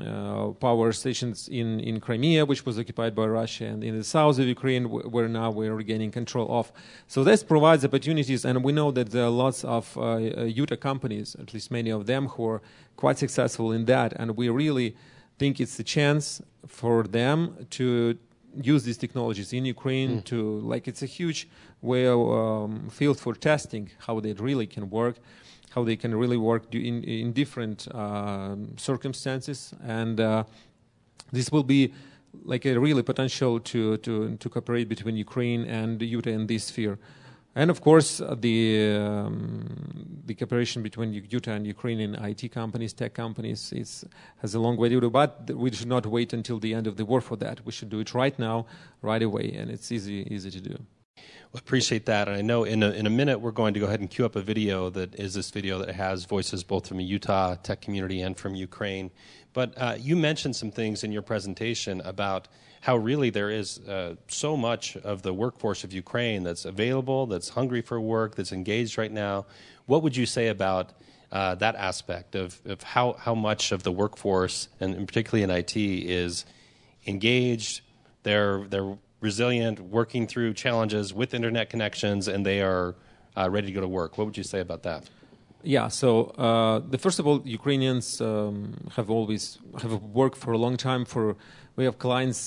[0.00, 4.38] uh, power stations in, in Crimea, which was occupied by Russia, and in the south
[4.38, 6.72] of Ukraine, where now we're regaining control of.
[7.06, 10.76] So this provides opportunities, and we know that there are lots of uh, uh, Utah
[10.76, 12.62] companies, at least many of them, who are
[12.96, 14.96] quite successful in that, and we really
[15.38, 18.18] think it's a chance for them to
[18.60, 20.24] use these technologies in Ukraine mm.
[20.24, 21.48] to like it's a huge
[21.82, 25.16] way of, um, field for testing how they really can work
[25.76, 29.74] how they can really work in, in different uh, circumstances.
[29.84, 30.44] And uh,
[31.30, 31.92] this will be
[32.44, 36.98] like a really potential to, to, to cooperate between Ukraine and Utah in this sphere.
[37.54, 43.14] And of course, uh, the um, the cooperation between Utah and Ukrainian IT companies, tech
[43.14, 44.04] companies, is,
[44.42, 45.08] has a long way to do.
[45.08, 47.64] But we should not wait until the end of the war for that.
[47.64, 48.66] We should do it right now,
[49.00, 50.76] right away, and it's easy easy to do.
[51.56, 52.28] We appreciate that.
[52.28, 54.26] And I know in a, in a minute we're going to go ahead and cue
[54.26, 57.80] up a video that is this video that has voices both from the Utah tech
[57.80, 59.10] community and from Ukraine.
[59.54, 62.48] But uh, you mentioned some things in your presentation about
[62.82, 67.48] how really there is uh, so much of the workforce of Ukraine that's available, that's
[67.48, 69.46] hungry for work, that's engaged right now.
[69.86, 70.92] What would you say about
[71.32, 75.74] uh, that aspect of, of how, how much of the workforce, and particularly in IT,
[75.74, 76.44] is
[77.06, 77.80] engaged?
[78.24, 78.98] They're, they're
[79.30, 82.86] resilient, working through challenges with internet connections, and they are
[83.38, 84.10] uh, ready to go to work.
[84.16, 85.02] What would you say about that?
[85.76, 85.88] Yeah.
[86.02, 86.08] So,
[86.48, 88.54] uh, the first of all, Ukrainians um,
[88.96, 89.42] have always
[89.82, 91.02] have worked for a long time.
[91.12, 91.22] For
[91.76, 92.40] we have clients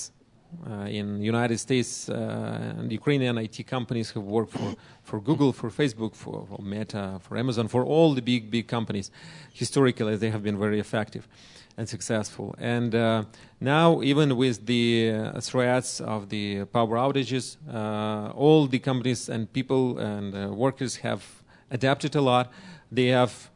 [0.86, 6.14] in United States uh, and Ukrainian IT companies have worked for, for Google, for Facebook,
[6.14, 9.10] for, for, Meta, for Amazon, for all the big big companies.
[9.52, 11.28] Historically, they have been very effective
[11.76, 12.54] and successful.
[12.58, 13.24] And uh,
[13.60, 19.50] now, even with the uh, threats of the power outages, uh, all the companies and
[19.52, 21.24] people and uh, workers have
[21.70, 22.52] adapted a lot.
[22.90, 23.50] They have,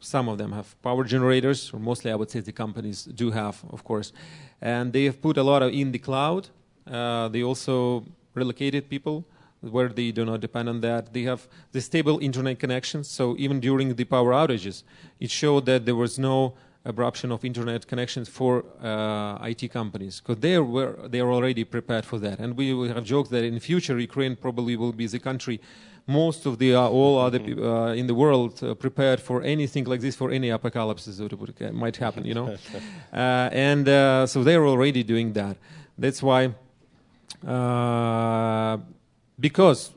[0.00, 3.62] some of them have power generators, or mostly I would say the companies do have,
[3.70, 4.12] of course.
[4.60, 6.48] And they have put a lot of in the cloud.
[6.86, 9.24] Uh, they also relocated people
[9.60, 11.12] where they do not depend on that.
[11.12, 13.08] They have the stable internet connections.
[13.08, 14.82] So even during the power outages,
[15.18, 16.54] it showed that there was no
[16.86, 22.06] abruption of internet connections for uh, IT companies because they were they are already prepared
[22.06, 22.38] for that.
[22.38, 25.60] And we have joked that in future Ukraine probably will be the country
[26.10, 29.84] most of the uh, all other people uh, in the world uh, prepared for anything
[29.84, 32.24] like this for any apocalypse that might happen.
[32.24, 32.48] You know,
[33.12, 35.56] uh, and uh, so they are already doing that.
[35.96, 36.52] That's why
[39.38, 39.92] because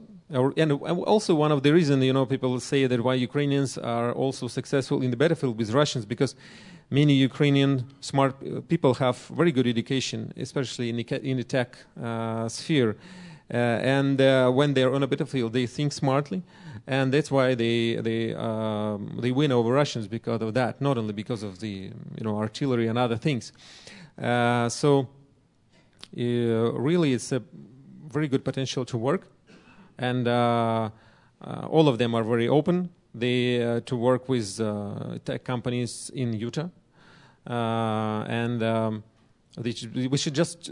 [0.56, 0.72] and
[1.14, 5.02] also one of the reasons you know people say that why Ukrainians are also successful
[5.02, 6.36] in the battlefield with Russians because
[6.90, 7.72] many Ukrainian
[8.02, 11.70] smart uh, people have very good education, especially in the, in the tech
[12.02, 12.96] uh, sphere.
[13.52, 16.44] Uh, and uh, when they're on a battlefield, they think smartly,
[16.88, 21.14] and that's why they they um, they win over Russians because of that, not only
[21.14, 23.52] because of the you know artillery and other things.
[24.22, 25.08] Uh, so
[26.16, 27.42] really, it's a
[28.08, 29.28] very good potential to work,
[29.98, 32.90] and all of them are very open.
[33.14, 34.58] They to work with
[35.26, 36.70] tech companies in Utah.
[37.46, 39.04] Uh, and um,
[39.58, 40.72] we should just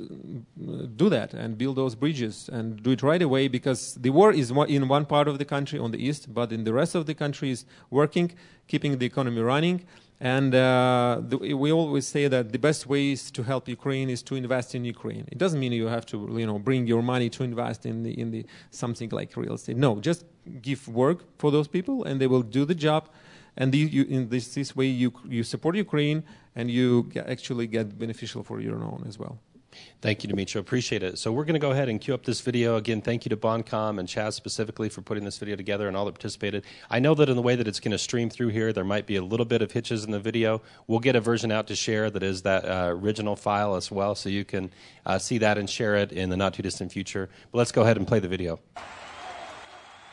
[0.98, 4.50] do that and build those bridges and do it right away because the war is
[4.50, 7.14] in one part of the country on the east, but in the rest of the
[7.14, 8.32] country is working,
[8.68, 9.86] keeping the economy running.
[10.20, 14.36] And uh, the, we always say that the best ways to help Ukraine is to
[14.36, 15.28] invest in Ukraine.
[15.32, 18.20] It doesn't mean you have to, you know, bring your money to invest in the,
[18.20, 19.78] in the something like real estate.
[19.78, 20.26] No, just
[20.62, 23.10] give work for those people, and they will do the job
[23.58, 26.24] and the, you, in this, this way you, you support Ukraine
[26.56, 29.40] and you actually get beneficial for your own as well.
[30.02, 30.58] Thank you, Dimitro.
[30.58, 31.18] Appreciate it.
[31.18, 32.76] So we're going to go ahead and cue up this video.
[32.76, 36.06] Again, thank you to Boncom and Chaz specifically for putting this video together and all
[36.06, 36.66] that participated.
[36.90, 39.06] I know that in the way that it's going to stream through here, there might
[39.06, 40.62] be a little bit of hitches in the video.
[40.88, 44.16] We'll get a version out to share that is that uh, original file as well,
[44.16, 44.72] so you can
[45.06, 47.30] uh, see that and share it in the not too distant future.
[47.52, 48.60] But let's go ahead and play the video.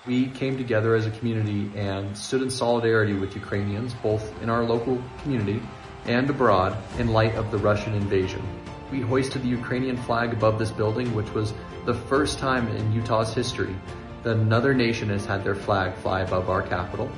[0.09, 4.65] We came together as a community and stood in solidarity with Ukrainians, both in our
[4.65, 5.61] local community
[6.07, 8.43] and abroad, in light of the Russian invasion.
[8.91, 11.53] We hoisted the Ukrainian flag above this building, which was
[11.85, 13.77] the first time in Utah's history
[14.23, 17.11] that another nation has had their flag fly above our capital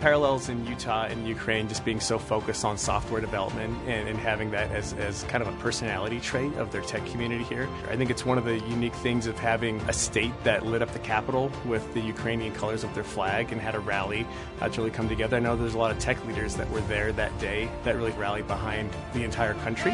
[0.00, 4.50] parallels in Utah and Ukraine just being so focused on software development and, and, having
[4.50, 7.68] that as, as kind of a personality trait of their tech community here.
[7.90, 10.92] I think it's one of the unique things of having a state that lit up
[10.92, 14.26] the capital with the Ukrainian colors of their flag and had a rally
[14.60, 15.36] uh, to really come together.
[15.36, 18.12] I know there's a lot of tech leaders that were there that day that really
[18.12, 19.92] rallied behind the entire country.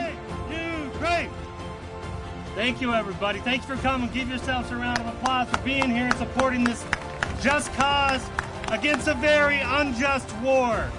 [0.50, 1.30] Ukraine!
[2.54, 3.40] Thank you, everybody.
[3.40, 4.08] Thanks for coming.
[4.10, 6.84] Give yourselves a round of applause for being here and supporting this
[7.42, 8.24] just cause
[8.68, 10.90] against a very unjust war.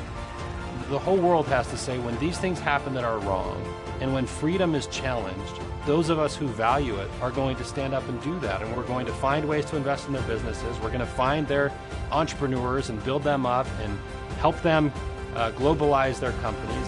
[0.89, 3.63] The whole world has to say when these things happen that are wrong,
[4.01, 7.93] and when freedom is challenged, those of us who value it are going to stand
[7.93, 8.61] up and do that.
[8.61, 10.77] And we're going to find ways to invest in their businesses.
[10.79, 11.71] We're going to find their
[12.11, 13.97] entrepreneurs and build them up and
[14.39, 14.91] help them
[15.35, 16.87] uh, globalize their companies.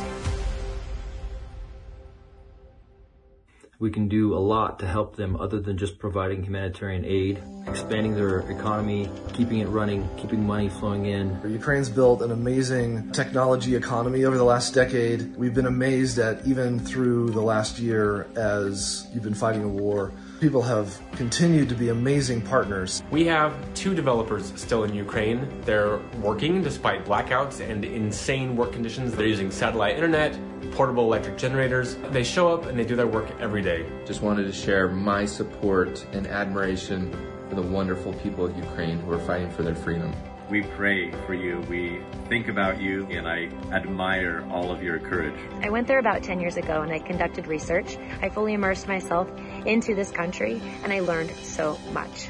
[3.79, 8.15] We can do a lot to help them other than just providing humanitarian aid, expanding
[8.15, 11.39] their economy, keeping it running, keeping money flowing in.
[11.47, 15.35] Ukraine's built an amazing technology economy over the last decade.
[15.35, 20.11] We've been amazed at even through the last year as you've been fighting a war.
[20.39, 23.01] People have continued to be amazing partners.
[23.09, 25.47] We have two developers still in Ukraine.
[25.61, 29.15] They're working despite blackouts and insane work conditions.
[29.15, 30.37] They're using satellite internet,
[30.73, 31.95] portable electric generators.
[32.11, 33.87] They show up and they do their work every day.
[34.05, 37.11] Just wanted to share my support and admiration
[37.49, 40.13] for the wonderful people of Ukraine who are fighting for their freedom.
[40.49, 41.59] We pray for you.
[41.69, 45.37] We think about you, and I admire all of your courage.
[45.61, 47.97] I went there about 10 years ago and I conducted research.
[48.21, 49.29] I fully immersed myself
[49.65, 52.29] into this country and I learned so much.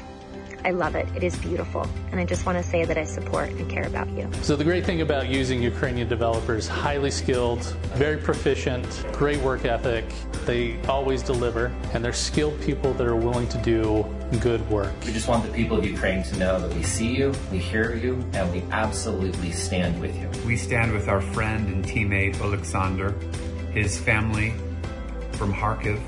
[0.64, 1.06] I love it.
[1.14, 1.88] It is beautiful.
[2.10, 4.28] And I just want to say that I support and care about you.
[4.42, 10.04] So, the great thing about using Ukrainian developers, highly skilled, very proficient, great work ethic.
[10.44, 14.04] They always deliver, and they're skilled people that are willing to do
[14.40, 14.92] good work.
[15.06, 17.94] We just want the people of Ukraine to know that we see you, we hear
[17.94, 20.28] you, and we absolutely stand with you.
[20.46, 23.12] We stand with our friend and teammate Alexander,
[23.72, 24.54] his family
[25.32, 26.00] from Kharkiv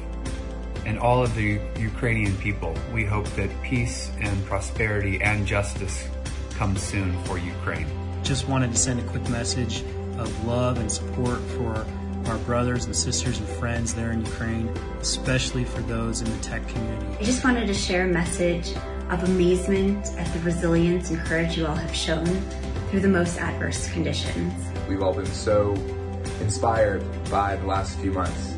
[0.86, 2.74] and all of the Ukrainian people.
[2.92, 6.08] We hope that peace and prosperity and justice
[6.54, 7.86] come soon for Ukraine.
[8.22, 9.82] Just wanted to send a quick message
[10.18, 11.86] of love and support for
[12.26, 14.68] our brothers and sisters and friends there in Ukraine,
[15.00, 17.06] especially for those in the tech community.
[17.18, 18.74] I just wanted to share a message
[19.08, 22.26] of amazement at the resilience and courage you all have shown
[22.90, 24.52] through the most adverse conditions.
[24.88, 25.74] We've all been so
[26.40, 28.54] inspired by the last few months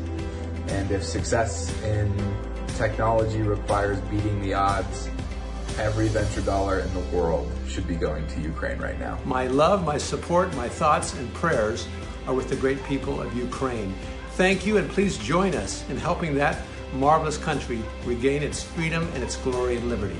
[0.69, 2.11] and if success in
[2.75, 5.09] technology requires beating the odds,
[5.77, 9.19] every venture dollar in the world should be going to Ukraine right now.
[9.25, 11.87] My love, my support, my thoughts, and prayers
[12.27, 13.93] are with the great people of Ukraine.
[14.31, 16.57] Thank you, and please join us in helping that
[16.93, 20.17] marvelous country regain its freedom and its glory and liberty.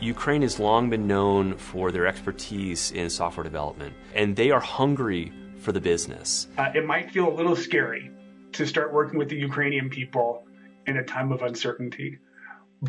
[0.00, 5.32] Ukraine has long been known for their expertise in software development, and they are hungry
[5.58, 6.48] for the business.
[6.58, 8.10] Uh, it might feel a little scary
[8.52, 10.44] to start working with the Ukrainian people
[10.86, 12.18] in a time of uncertainty.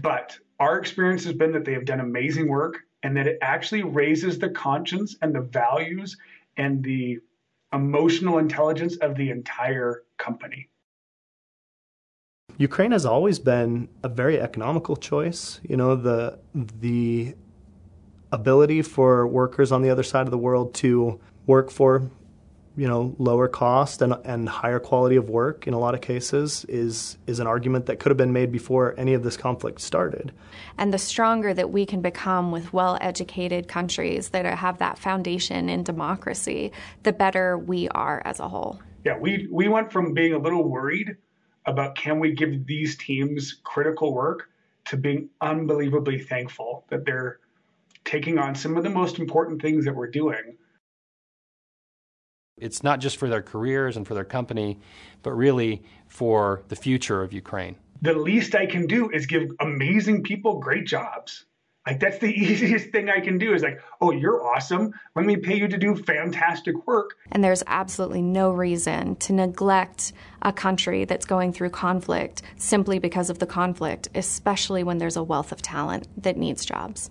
[0.02, 3.84] But our experience has been that they have done amazing work and that it actually
[3.84, 6.17] raises the conscience and the values
[6.58, 7.19] and the
[7.73, 10.69] emotional intelligence of the entire company.
[12.58, 15.60] Ukraine has always been a very economical choice.
[15.67, 17.36] You know, the the
[18.32, 22.10] ability for workers on the other side of the world to work for
[22.76, 26.66] you know lower cost and and higher quality of work in a lot of cases
[26.68, 30.32] is is an argument that could have been made before any of this conflict started.
[30.78, 35.84] And the stronger that we can become with well-educated countries that have that foundation in
[35.84, 36.72] democracy,
[37.04, 38.80] the better we are as a whole.
[39.06, 41.18] Yeah, we we went from being a little worried
[41.66, 44.50] about can we give these teams critical work
[44.86, 47.40] to being unbelievably thankful that they're
[48.04, 50.58] taking on some of the most important things that we're doing
[52.58, 54.79] it's not just for their careers and for their company,
[55.21, 57.75] but really for the future of Ukraine.
[58.01, 61.45] The least I can do is give amazing people great jobs.
[61.85, 64.93] Like that's the easiest thing I can do is like, oh, you're awesome.
[65.15, 67.15] Let me pay you to do fantastic work.
[67.31, 73.29] And there's absolutely no reason to neglect a country that's going through conflict simply because
[73.29, 77.10] of the conflict, especially when there's a wealth of talent that needs jobs.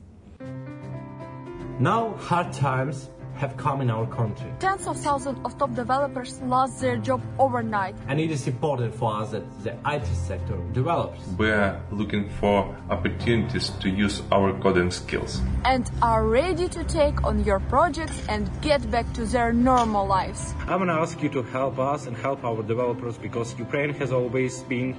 [1.78, 3.08] Now, hard times
[3.42, 4.48] have come in our country.
[4.60, 7.96] Tens of thousands of top developers lost their job overnight.
[8.06, 11.18] And it is important for us that the IT sector develops.
[11.36, 12.56] We are looking for
[12.88, 15.40] opportunities to use our coding skills.
[15.64, 20.54] And are ready to take on your projects and get back to their normal lives.
[20.68, 24.12] I want to ask you to help us and help our developers because Ukraine has
[24.12, 24.94] always been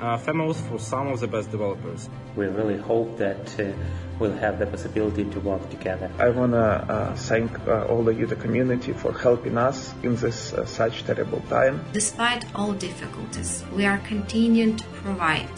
[0.00, 2.10] uh, famous for some of the best developers.
[2.36, 3.72] We really hope that uh,
[4.18, 6.10] we'll have the possibility to work together.
[6.18, 10.52] I want to uh, thank uh, all the user community for helping us in this
[10.52, 11.84] uh, such terrible time.
[11.92, 15.48] Despite all difficulties, we are continuing to provide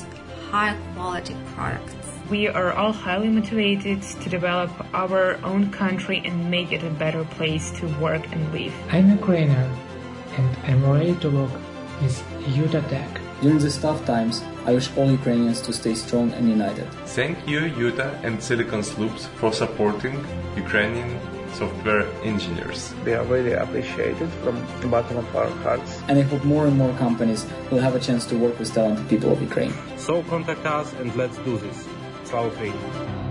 [0.50, 1.94] high quality products.
[2.30, 7.24] We are all highly motivated to develop our own country and make it a better
[7.24, 8.74] place to work and live.
[8.90, 9.70] I'm Ukrainian
[10.36, 11.52] and I'm ready to work
[12.02, 12.22] with
[12.54, 13.17] Utah Tech.
[13.40, 16.90] During these tough times, I wish all Ukrainians to stay strong and united.
[17.14, 20.18] Thank you, Utah and Silicon Slopes, for supporting
[20.56, 21.20] Ukrainian
[21.54, 22.92] software engineers.
[23.04, 26.02] They are really appreciated from the bottom of our hearts.
[26.08, 29.08] And I hope more and more companies will have a chance to work with talented
[29.08, 29.72] people of Ukraine.
[29.96, 31.86] So contact us and let's do this.
[32.24, 33.28] Slava Ukraini!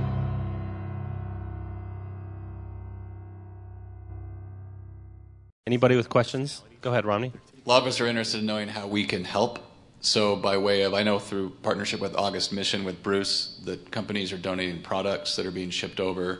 [5.68, 6.64] Anybody with questions?
[6.80, 7.34] Go ahead, Romney.
[7.66, 9.67] A lot of us are interested in knowing how we can help.
[10.00, 14.32] So, by way of, I know through partnership with August Mission with Bruce, that companies
[14.32, 16.40] are donating products that are being shipped over.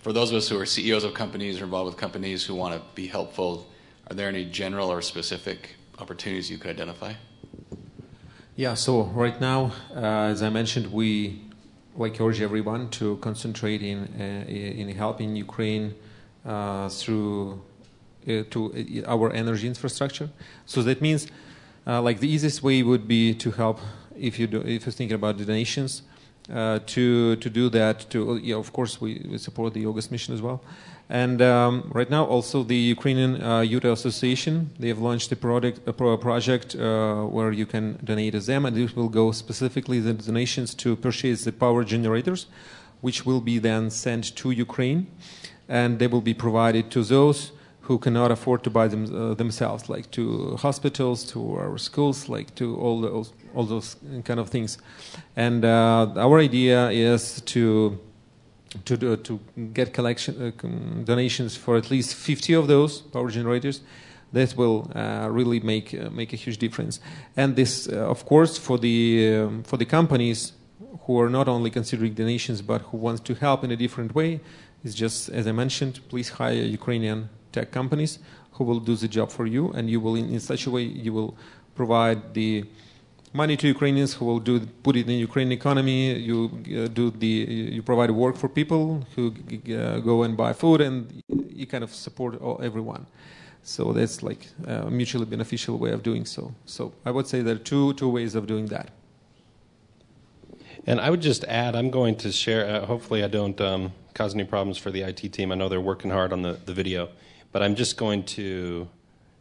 [0.00, 2.74] For those of us who are CEOs of companies or involved with companies who want
[2.74, 3.70] to be helpful,
[4.08, 7.14] are there any general or specific opportunities you could identify?
[8.56, 11.40] Yeah, so right now, uh, as I mentioned, we
[11.96, 15.94] like urge everyone to concentrate in uh, in helping Ukraine
[16.44, 17.62] uh, through
[18.28, 20.28] uh, to our energy infrastructure.
[20.66, 21.26] So that means,
[21.86, 23.80] uh, like the easiest way would be to help
[24.16, 26.02] if you do, if you're thinking about donations.
[26.52, 30.34] Uh, to to do that, to yeah, of course we, we support the August mission
[30.34, 30.62] as well,
[31.08, 35.92] and um, right now also the Ukrainian uh, Association they have launched a product a
[35.94, 40.12] pro project uh, where you can donate to them, and this will go specifically the
[40.12, 42.44] donations to purchase the power generators,
[43.00, 45.06] which will be then sent to Ukraine,
[45.66, 47.52] and they will be provided to those
[47.84, 52.54] who cannot afford to buy them uh, themselves, like to hospitals, to our schools, like
[52.54, 54.78] to all those all those kind of things.
[55.36, 57.98] And uh, our idea is to
[58.84, 59.38] to do, to
[59.72, 63.80] get collection uh, donations for at least 50 of those power generators.
[64.32, 67.00] That will uh, really make uh, make a huge difference.
[67.36, 70.52] And this, uh, of course, for the um, for the companies
[71.06, 74.40] who are not only considering donations but who want to help in a different way,
[74.82, 78.12] is just as I mentioned, please hire Ukrainian tech companies
[78.54, 80.82] who will do the job for you, and you will, in, in such a way,
[81.06, 81.32] you will
[81.74, 82.64] provide the
[83.32, 84.54] money to Ukrainians who will do
[84.86, 85.98] put it in the Ukrainian economy.
[86.30, 87.34] You uh, do the
[87.76, 88.82] you provide work for people
[89.14, 90.94] who uh, go and buy food, and
[91.60, 93.02] you kind of support all, everyone.
[93.74, 96.42] So that's like a mutually beneficial way of doing so.
[96.66, 98.88] So I would say there are two two ways of doing that.
[100.86, 102.62] And I would just add, I'm going to share.
[102.66, 105.50] Uh, hopefully, I don't um, cause any problems for the IT team.
[105.50, 107.08] I know they're working hard on the, the video,
[107.54, 108.86] but I'm just going to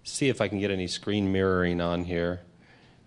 [0.03, 2.41] see if I can get any screen mirroring on here.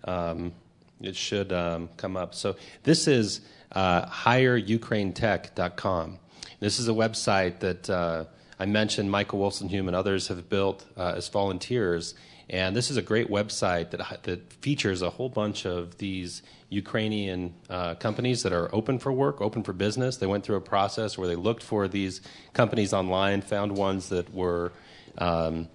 [0.03, 0.51] Um,
[0.99, 2.35] it should um, come up.
[2.35, 3.39] So this is
[3.71, 6.19] uh, hireukrainetech.com.
[6.59, 8.25] This is a website that uh,
[8.59, 12.13] I mentioned Michael Wolstenholme and others have built uh, as volunteers.
[12.49, 17.53] And this is a great website that, that features a whole bunch of these Ukrainian
[17.69, 20.17] uh, companies that are open for work, open for business.
[20.17, 22.19] They went through a process where they looked for these
[22.51, 24.73] companies online, found ones that were,
[25.17, 25.67] um,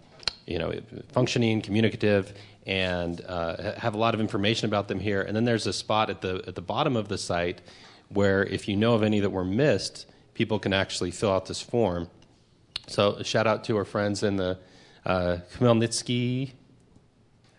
[0.47, 0.73] you know,
[1.13, 2.35] functioning, communicative,
[2.67, 5.23] and uh, have a lot of information about them here.
[5.23, 7.61] And then there's a spot at the at the bottom of the site
[8.09, 11.63] where, if you know of any that were missed, people can actually fill out this
[11.63, 12.09] form.
[12.87, 14.59] So, shout out to our friends in the
[15.07, 16.53] uh, Khmelnytsky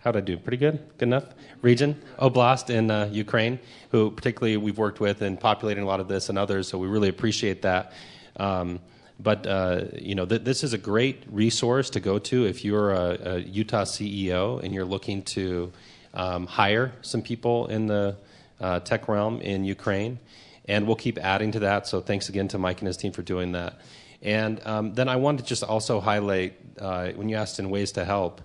[0.03, 0.37] how did I do?
[0.37, 0.79] Pretty good?
[0.97, 1.23] Good enough?
[1.61, 3.57] Region, Oblast in uh, Ukraine,
[3.91, 6.87] who particularly we've worked with in populating a lot of this and others, so we
[6.87, 7.93] really appreciate that.
[8.35, 8.81] Um,
[9.23, 12.91] but uh, you know, th- this is a great resource to go to if you're
[12.91, 15.71] a, a Utah CEO and you're looking to
[16.13, 18.17] um, hire some people in the
[18.59, 20.19] uh, tech realm in Ukraine.
[20.65, 21.87] And we'll keep adding to that.
[21.87, 23.79] So thanks again to Mike and his team for doing that.
[24.21, 27.91] And um, then I wanted to just also highlight uh, when you asked in ways
[27.93, 28.41] to help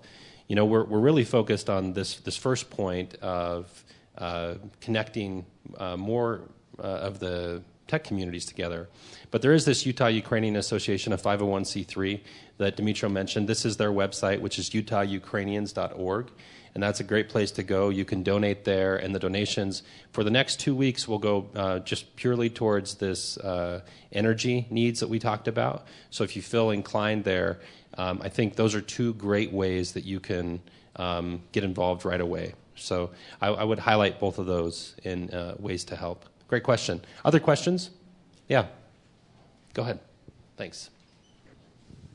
[0.49, 3.85] you know, we're, we're really focused on this, this first point of
[4.17, 5.45] uh, connecting
[5.77, 6.41] uh, more
[6.79, 8.87] uh, of the tech communities together.
[9.31, 12.21] But there is this Utah Ukrainian Association, a 501c3
[12.57, 13.47] that Dimitro mentioned.
[13.47, 16.31] This is their website, which is utahukrainians.org.
[16.75, 17.89] And that's a great place to go.
[17.89, 19.81] You can donate there, and the donations
[20.11, 23.81] for the next two weeks will go uh, just purely towards this uh,
[24.11, 25.87] energy needs that we talked about.
[26.11, 27.59] So if you feel inclined there,
[27.97, 30.61] um, I think those are two great ways that you can
[30.95, 32.53] um, get involved right away.
[32.75, 33.11] So
[33.41, 36.25] I, I, would highlight both of those in uh, ways to help.
[36.49, 37.01] Great question.
[37.23, 37.91] Other questions?
[38.47, 38.65] Yeah.
[39.73, 39.99] Go ahead.
[40.57, 40.89] Thanks.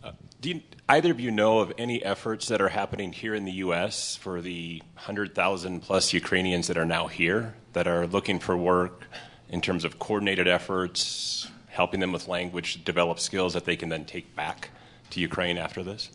[0.02, 0.10] Uh,
[0.40, 3.52] do you, either of you know of any efforts that are happening here in the
[3.52, 4.16] U.S.
[4.16, 9.04] for the 100,000 plus Ukrainians that are now here that are looking for work
[9.48, 14.04] in terms of coordinated efforts, helping them with language, develop skills that they can then
[14.04, 14.70] take back
[15.10, 16.10] to Ukraine after this?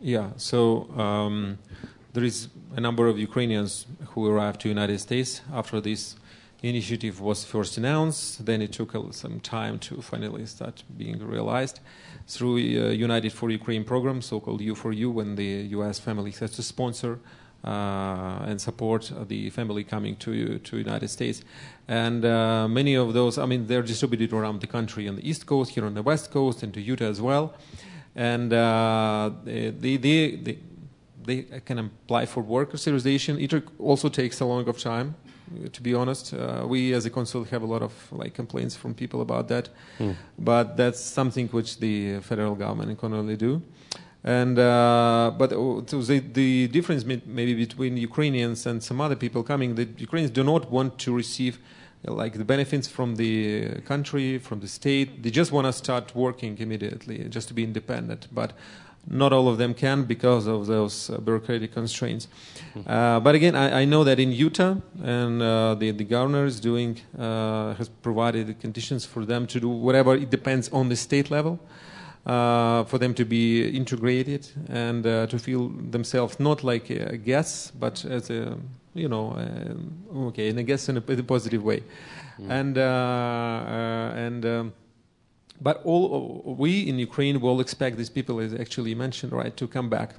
[0.00, 1.58] Yeah, so um,
[2.14, 6.16] there is a number of Ukrainians who arrived to the United States after this
[6.62, 8.44] initiative was first announced.
[8.46, 11.80] Then it took some time to finally start being realized
[12.26, 15.98] through uh, United for Ukraine program, so-called U4U, when the U.S.
[15.98, 17.18] family has to sponsor
[17.64, 21.42] uh, and support the family coming to to United States.
[21.88, 25.46] And uh, many of those, I mean, they're distributed around the country on the East
[25.46, 27.54] Coast, here on the West Coast, and to Utah as well.
[28.14, 30.58] And uh, they, they, they,
[31.24, 33.38] they can apply for work authorization.
[33.38, 35.14] It also takes a long of time
[35.72, 36.34] to be honest.
[36.34, 39.68] Uh, we as a consul have a lot of like complaints from people about that,
[39.98, 40.14] mm.
[40.38, 43.62] but that's something which the federal government can only do.
[44.24, 49.42] And uh, but uh, so the, the difference maybe between Ukrainians and some other people
[49.42, 51.58] coming, the Ukrainians do not want to receive
[52.04, 55.22] like the benefits from the country, from the state.
[55.22, 58.28] They just want to start working immediately, just to be independent.
[58.32, 58.52] But
[59.08, 62.28] not all of them can because of those uh, bureaucratic constraints.
[62.74, 62.90] Mm-hmm.
[62.90, 66.60] Uh, but again, I, I, know that in Utah, and uh, the, the governor is
[66.60, 70.14] doing uh, has provided the conditions for them to do whatever.
[70.14, 71.58] It depends on the state level.
[72.24, 77.72] Uh, for them to be integrated and uh, to feel themselves not like a guest,
[77.80, 78.56] but as a
[78.94, 79.36] you know,
[80.28, 81.82] okay, and I guess in a, guest in a positive way,
[82.38, 82.48] mm.
[82.48, 84.46] and and.
[84.46, 84.72] Um,
[85.62, 89.88] but all we in Ukraine will expect these people, as actually mentioned, right, to come
[89.88, 90.14] back,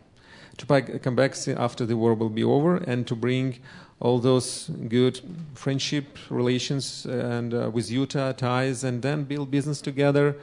[0.58, 0.66] to
[1.00, 1.36] come back
[1.68, 3.60] after the war will be over, and to bring
[4.00, 5.20] all those good
[5.54, 10.36] friendship relations and uh, with Utah ties, and then build business together,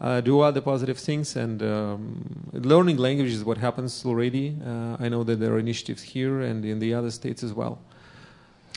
[0.00, 4.56] uh, do other positive things, and um, learning language is what happens already.
[4.64, 7.78] Uh, I know that there are initiatives here and in the other states as well.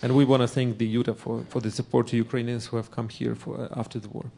[0.02, 2.90] And we want to thank the Utah for, for the support to Ukrainians who have
[2.90, 4.32] come here for, after the war.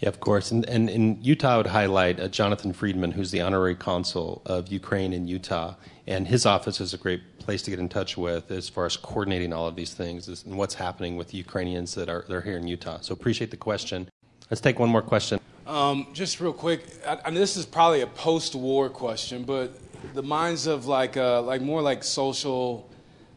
[0.00, 0.50] Yeah, of course.
[0.50, 4.68] And, and in Utah, I would highlight uh, Jonathan Friedman, who's the honorary consul of
[4.68, 5.74] Ukraine in Utah.
[6.06, 8.96] And his office is a great place to get in touch with as far as
[8.96, 12.56] coordinating all of these things and what's happening with Ukrainians that are, that are here
[12.56, 13.00] in Utah.
[13.02, 14.08] So appreciate the question.
[14.50, 15.38] Let's take one more question.
[15.66, 19.78] Um, just real quick, I, I mean, this is probably a post-war question, but
[20.14, 22.90] the minds of like, uh, like more like social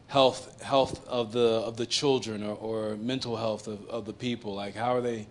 [0.06, 4.54] health, health of the of the children, or, or mental health of, of the people.
[4.54, 5.26] Like, how are they?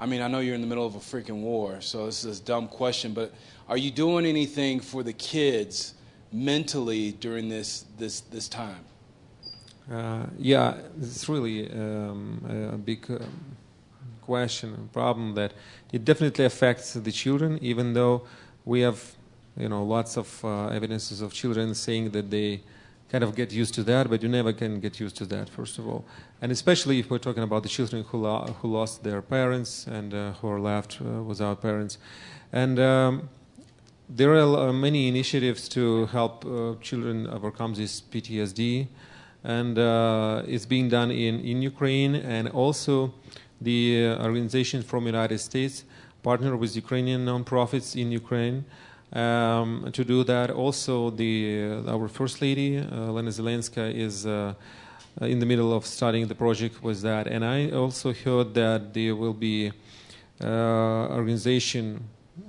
[0.00, 2.40] I mean, I know you're in the middle of a freaking war, so this is
[2.40, 3.34] a dumb question, but
[3.68, 5.92] are you doing anything for the kids
[6.32, 8.82] mentally during this this this time?
[9.92, 13.20] Uh, yeah, it's really um, a big um,
[14.22, 15.52] question, problem that
[15.92, 18.22] it definitely affects the children, even though
[18.64, 19.00] we have,
[19.58, 22.62] you know, lots of uh, evidences of children saying that they
[23.10, 25.78] kind of get used to that, but you never can get used to that, first
[25.78, 26.04] of all.
[26.42, 30.14] And especially if we're talking about the children who, lo- who lost their parents and
[30.14, 31.98] uh, who are left uh, without parents.
[32.50, 33.28] And um,
[34.08, 38.88] there are uh, many initiatives to help uh, children overcome this PTSD.
[39.44, 43.14] And uh, it's being done in, in Ukraine, and also
[43.60, 45.84] the organization from United States
[46.22, 48.66] partner with Ukrainian nonprofits in Ukraine
[49.14, 50.50] um, to do that.
[50.50, 54.26] Also, the our first lady, Lena Zelenska, is
[55.20, 57.26] in the middle of starting the project was that.
[57.26, 59.72] And I also heard that there will be
[60.42, 62.04] uh, organization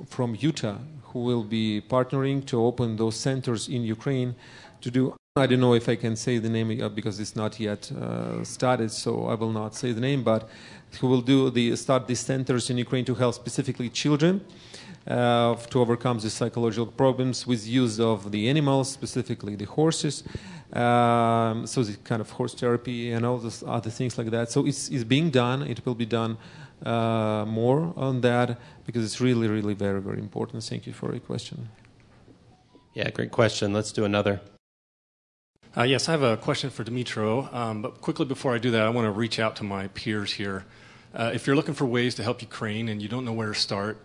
[0.07, 0.77] from Utah
[1.11, 4.35] who will be partnering to open those centers in Ukraine
[4.79, 5.13] to do.
[5.35, 8.43] I don't know if I can say the name uh, because it's not yet uh,
[8.43, 10.23] started, so I will not say the name.
[10.23, 10.49] But
[10.99, 14.45] who will do the start these centers in Ukraine to help specifically children
[15.07, 20.23] uh, to overcome the psychological problems with use of the animals, specifically the horses.
[20.73, 24.51] Um, so the kind of horse therapy and all those other things like that.
[24.51, 25.63] So it's, it's being done.
[25.63, 26.37] It will be done
[26.85, 30.63] uh, more on that because it's really, really very, very important.
[30.63, 31.69] Thank you for your question.
[32.93, 33.73] Yeah, great question.
[33.73, 34.39] Let's do another.
[35.75, 37.53] Uh, yes, I have a question for Dimitro.
[37.53, 40.33] Um, but quickly before I do that, I want to reach out to my peers
[40.33, 40.65] here
[41.13, 43.59] Uh, if you're looking for ways to help Ukraine and you don't know where to
[43.59, 43.97] start,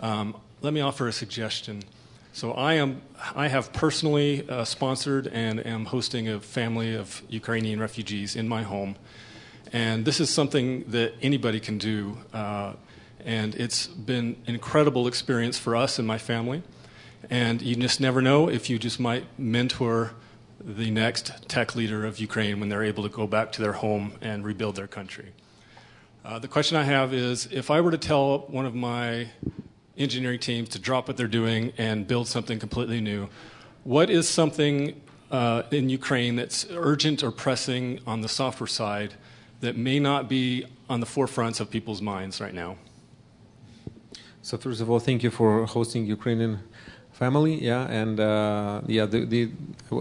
[0.00, 1.82] um, let me offer a suggestion.
[2.32, 3.02] So I am
[3.34, 8.62] I have personally uh, sponsored and am hosting a family of Ukrainian refugees in my
[8.62, 8.96] home,
[9.72, 12.18] and this is something that anybody can do.
[12.32, 12.74] Uh,
[13.24, 16.62] and it's been an incredible experience for us and my family.
[17.28, 20.12] And you just never know if you just might mentor
[20.58, 24.12] the next tech leader of Ukraine when they're able to go back to their home
[24.20, 25.32] and rebuild their country.
[26.24, 29.28] Uh, the question I have is if I were to tell one of my
[30.00, 33.28] engineering teams to drop what they're doing and build something completely new,
[33.84, 39.14] what is something uh, in Ukraine that's urgent or pressing on the software side
[39.60, 42.76] that may not be on the forefronts of people's minds right now?
[44.42, 46.60] So first of all, thank you for hosting Ukrainian
[47.12, 47.54] family.
[47.62, 49.50] Yeah, and uh, yeah, the, the,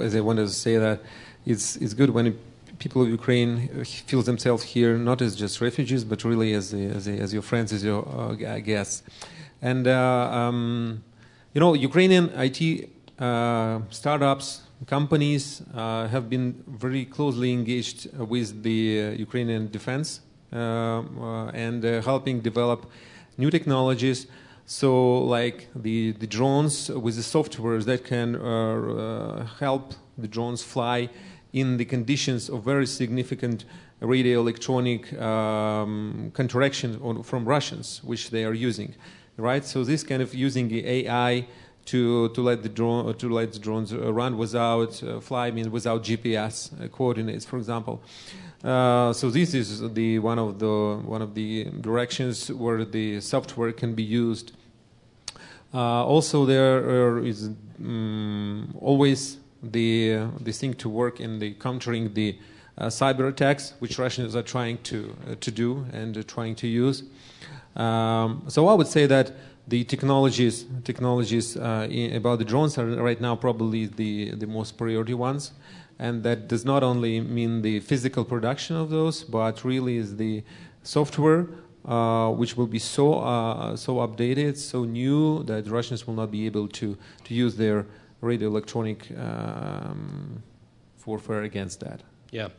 [0.02, 1.02] as I wanted to say that
[1.45, 2.26] it's it's good when
[2.80, 7.08] people of Ukraine feel themselves here not as just refugees, but really as a, as,
[7.08, 9.04] as your friends, as your uh, guests.
[9.62, 11.03] And uh, um,
[11.53, 12.89] you know, Ukrainian IT
[13.20, 21.84] uh, startups, companies uh, have been very closely engaged with the uh, Ukrainian defense and
[21.84, 22.89] helping develop
[23.38, 24.28] new technologies.
[24.66, 30.62] So, like the, the drones with the softwares that can uh, uh, help the drones
[30.62, 31.10] fly
[31.53, 33.66] in the conditions of very significant
[33.99, 38.93] radio electronic um, counteraction from Russians, which they are using,
[39.40, 39.66] right?
[39.66, 41.48] So, this kind of using AI
[41.90, 45.72] to, to let the drone to let the drones run without uh, fly, I mean
[45.72, 48.04] without GPS uh, coordinates, for example.
[48.64, 53.72] Uh, so this is the one of the one of the directions where the software
[53.72, 54.52] can be used.
[55.74, 62.38] Uh, also, there is um, always the the thing to work in the countering the
[62.78, 67.04] uh, cyber attacks, which Russians are trying to uh, to do and trying to use.
[67.76, 69.32] Um, so I would say that
[69.67, 74.78] the technologies technologies uh, in, about the drones are right now probably the the most
[74.78, 75.53] priority ones
[75.99, 80.41] and that does not only mean the physical production of those, but really is the
[80.82, 81.47] software
[81.86, 86.45] uh, which will be so uh, so updated, so new that Russians will not be
[86.45, 87.86] able to to use their
[88.22, 90.41] radio electronic um,
[91.05, 92.01] warfare against that.
[92.32, 92.49] Yeah.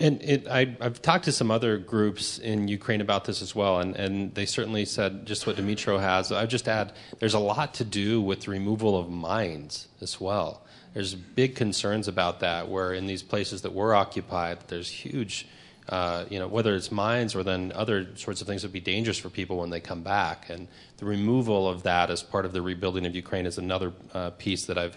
[0.00, 3.80] And it, I, have talked to some other groups in Ukraine about this as well,
[3.80, 6.32] and, and they certainly said just what Dimitro has.
[6.32, 10.64] I just add there's a lot to do with the removal of mines as well
[10.94, 12.68] there's big concerns about that.
[12.68, 15.46] Where in these places that were occupied, there's huge,
[15.88, 18.80] uh, you know, whether it's mines or then other sorts of things that would be
[18.80, 20.48] dangerous for people when they come back.
[20.48, 20.68] And
[20.98, 24.66] the removal of that as part of the rebuilding of Ukraine is another uh, piece
[24.66, 24.96] that I've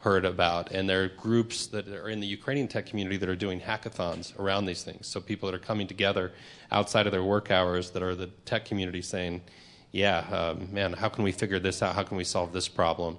[0.00, 0.70] heard about.
[0.70, 4.38] And there are groups that are in the Ukrainian tech community that are doing hackathons
[4.38, 5.06] around these things.
[5.06, 6.32] So people that are coming together
[6.70, 9.42] outside of their work hours that are the tech community saying,
[9.92, 11.94] yeah, uh, man, how can we figure this out?
[11.94, 13.18] How can we solve this problem?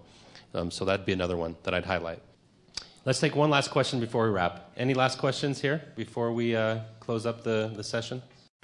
[0.54, 2.22] Um, so that'd be another one that I'd highlight.
[3.06, 4.72] Let's take one last question before we wrap.
[4.78, 8.22] Any last questions here before we uh, close up the, the session?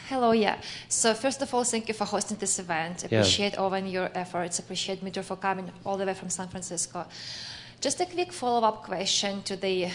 [0.09, 0.61] Hello, yeah.
[0.87, 3.05] So first of all, thank you for hosting this event.
[3.05, 3.61] Appreciate yeah.
[3.61, 4.59] Owen your efforts.
[4.59, 7.07] Appreciate Dmitry for coming all the way from San Francisco.
[7.81, 9.89] Just a quick follow-up question to the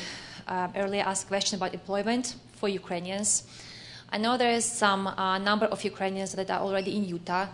[0.46, 3.44] uh, earlier asked question about employment for Ukrainians.
[4.12, 7.46] I know there is some uh, number of Ukrainians that are already in Utah,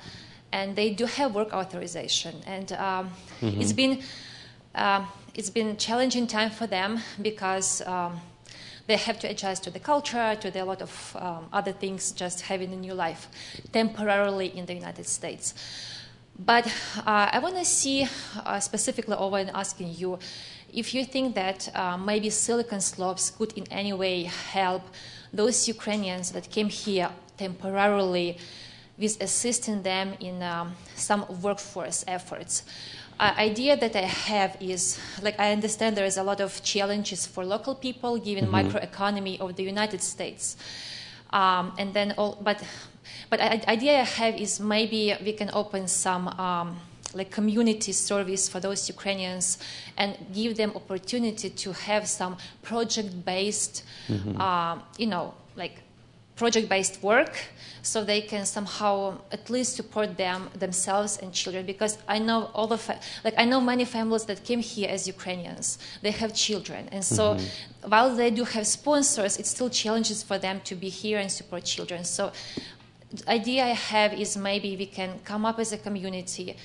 [0.52, 2.34] and they do have work authorization.
[2.46, 3.10] And um,
[3.40, 3.60] mm-hmm.
[3.60, 4.02] it's been
[4.74, 8.20] uh, it's been challenging time for them because um,
[8.86, 12.12] they have to adjust to the culture, to the, a lot of um, other things,
[12.12, 13.28] just having a new life
[13.72, 15.54] temporarily in the United States.
[16.38, 16.66] But
[16.98, 18.06] uh, I want to see
[18.44, 20.18] uh, specifically Owen and asking you
[20.72, 24.82] if you think that uh, maybe Silicon Slopes could in any way help
[25.32, 27.08] those Ukrainians that came here
[27.38, 28.38] temporarily
[28.98, 32.64] with assisting them in um, some workforce efforts.
[33.18, 37.26] Uh, idea that I have is like I understand there is a lot of challenges
[37.26, 38.68] for local people given mm-hmm.
[38.68, 40.58] microeconomy of the United States,
[41.30, 42.62] um, and then all, but
[43.30, 46.28] but the idea I have is maybe we can open some.
[46.28, 46.80] Um,
[47.14, 49.58] like community service for those Ukrainians
[49.96, 54.38] and give them opportunity to have some project-based, mm-hmm.
[54.38, 55.80] uh, you know, like
[56.36, 57.34] project-based work
[57.82, 62.66] so they can somehow at least support them themselves and children because i know all
[62.66, 66.88] the fa- like i know many families that came here as ukrainians they have children
[66.92, 67.88] and so mm-hmm.
[67.88, 71.64] while they do have sponsors it's still challenges for them to be here and support
[71.64, 72.30] children so
[73.12, 76.56] the idea i have is maybe we can come up as a community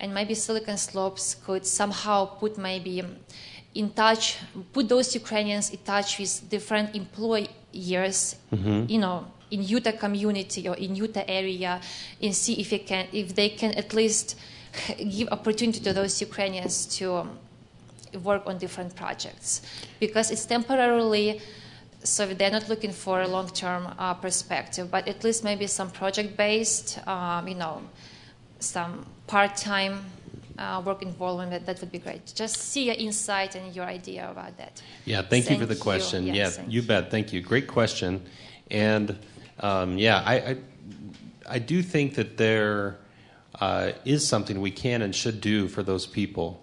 [0.00, 3.02] and maybe silicon slopes could somehow put maybe
[3.74, 4.38] in touch
[4.72, 8.84] put those ukrainians in touch with different employers mm-hmm.
[8.88, 11.80] you know, in Utah community or in Utah area
[12.20, 14.36] and see if, it can, if they can at least
[14.98, 17.38] give opportunity to those Ukrainians to um,
[18.22, 19.62] work on different projects
[20.00, 21.40] because it's temporarily
[22.04, 27.06] so they're not looking for a long-term uh, perspective but at least maybe some project-based
[27.06, 27.82] um, you know
[28.58, 30.04] some part-time
[30.58, 32.32] uh, work involvement that would be great.
[32.34, 34.82] Just see your insight and your idea about that.
[35.04, 36.34] Yeah thank, you for the question you.
[36.34, 36.82] yeah, you.
[36.82, 37.10] bet.
[37.10, 37.40] Thank you.
[37.40, 38.22] Great question.
[38.70, 39.18] And
[39.60, 40.56] um, yeah I, I,
[41.48, 42.98] I do think that there
[43.60, 46.62] uh, is something we can and should do for those people.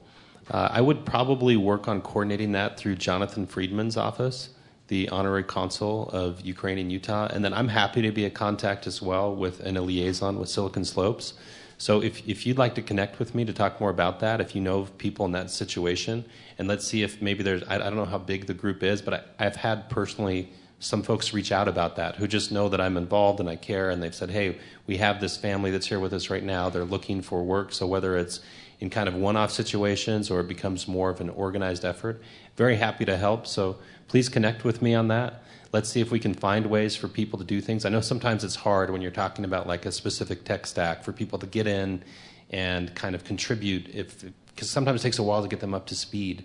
[0.49, 4.49] Uh, I would probably work on coordinating that through Jonathan Friedman's office,
[4.89, 7.27] the honorary consul of Ukraine in Utah.
[7.31, 10.49] And then I'm happy to be a contact as well with and a liaison with
[10.49, 11.33] Silicon Slopes.
[11.77, 14.53] So if, if you'd like to connect with me to talk more about that, if
[14.53, 16.25] you know people in that situation,
[16.57, 19.01] and let's see if maybe there's, I, I don't know how big the group is,
[19.01, 22.81] but I, I've had personally some folks reach out about that who just know that
[22.81, 25.99] I'm involved and I care, and they've said, hey, we have this family that's here
[25.99, 26.69] with us right now.
[26.69, 27.71] They're looking for work.
[27.73, 28.41] So whether it's
[28.79, 32.21] in kind of one off situations or it becomes more of an organized effort.
[32.55, 33.77] Very happy to help, so
[34.07, 35.43] please connect with me on that.
[35.71, 37.85] Let's see if we can find ways for people to do things.
[37.85, 41.11] I know sometimes it's hard when you're talking about like a specific tech stack for
[41.11, 42.03] people to get in
[42.49, 45.85] and kind of contribute if because sometimes it takes a while to get them up
[45.87, 46.43] to speed.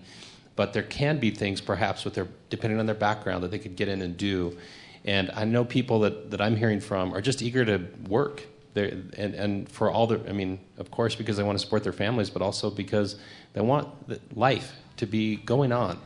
[0.57, 3.77] But there can be things perhaps with their depending on their background that they could
[3.77, 4.59] get in and do.
[5.05, 8.43] And I know people that, that I'm hearing from are just eager to work
[8.77, 11.93] and, and for all the, I mean, of course, because they want to support their
[11.93, 13.17] families, but also because
[13.53, 13.89] they want
[14.37, 15.99] life to be going on.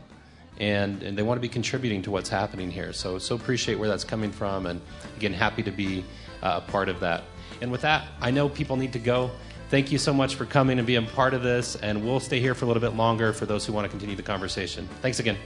[0.60, 2.92] And, and they want to be contributing to what's happening here.
[2.92, 4.66] So, so appreciate where that's coming from.
[4.66, 4.80] And
[5.16, 6.04] again, happy to be
[6.42, 7.22] uh, a part of that.
[7.60, 9.30] And with that, I know people need to go.
[9.70, 11.76] Thank you so much for coming and being part of this.
[11.76, 14.16] And we'll stay here for a little bit longer for those who want to continue
[14.16, 14.88] the conversation.
[15.00, 15.36] Thanks again.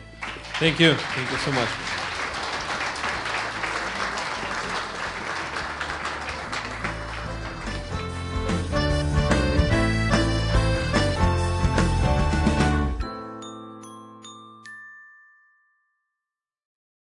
[0.55, 0.95] Thank you.
[0.95, 1.69] Thank you so much.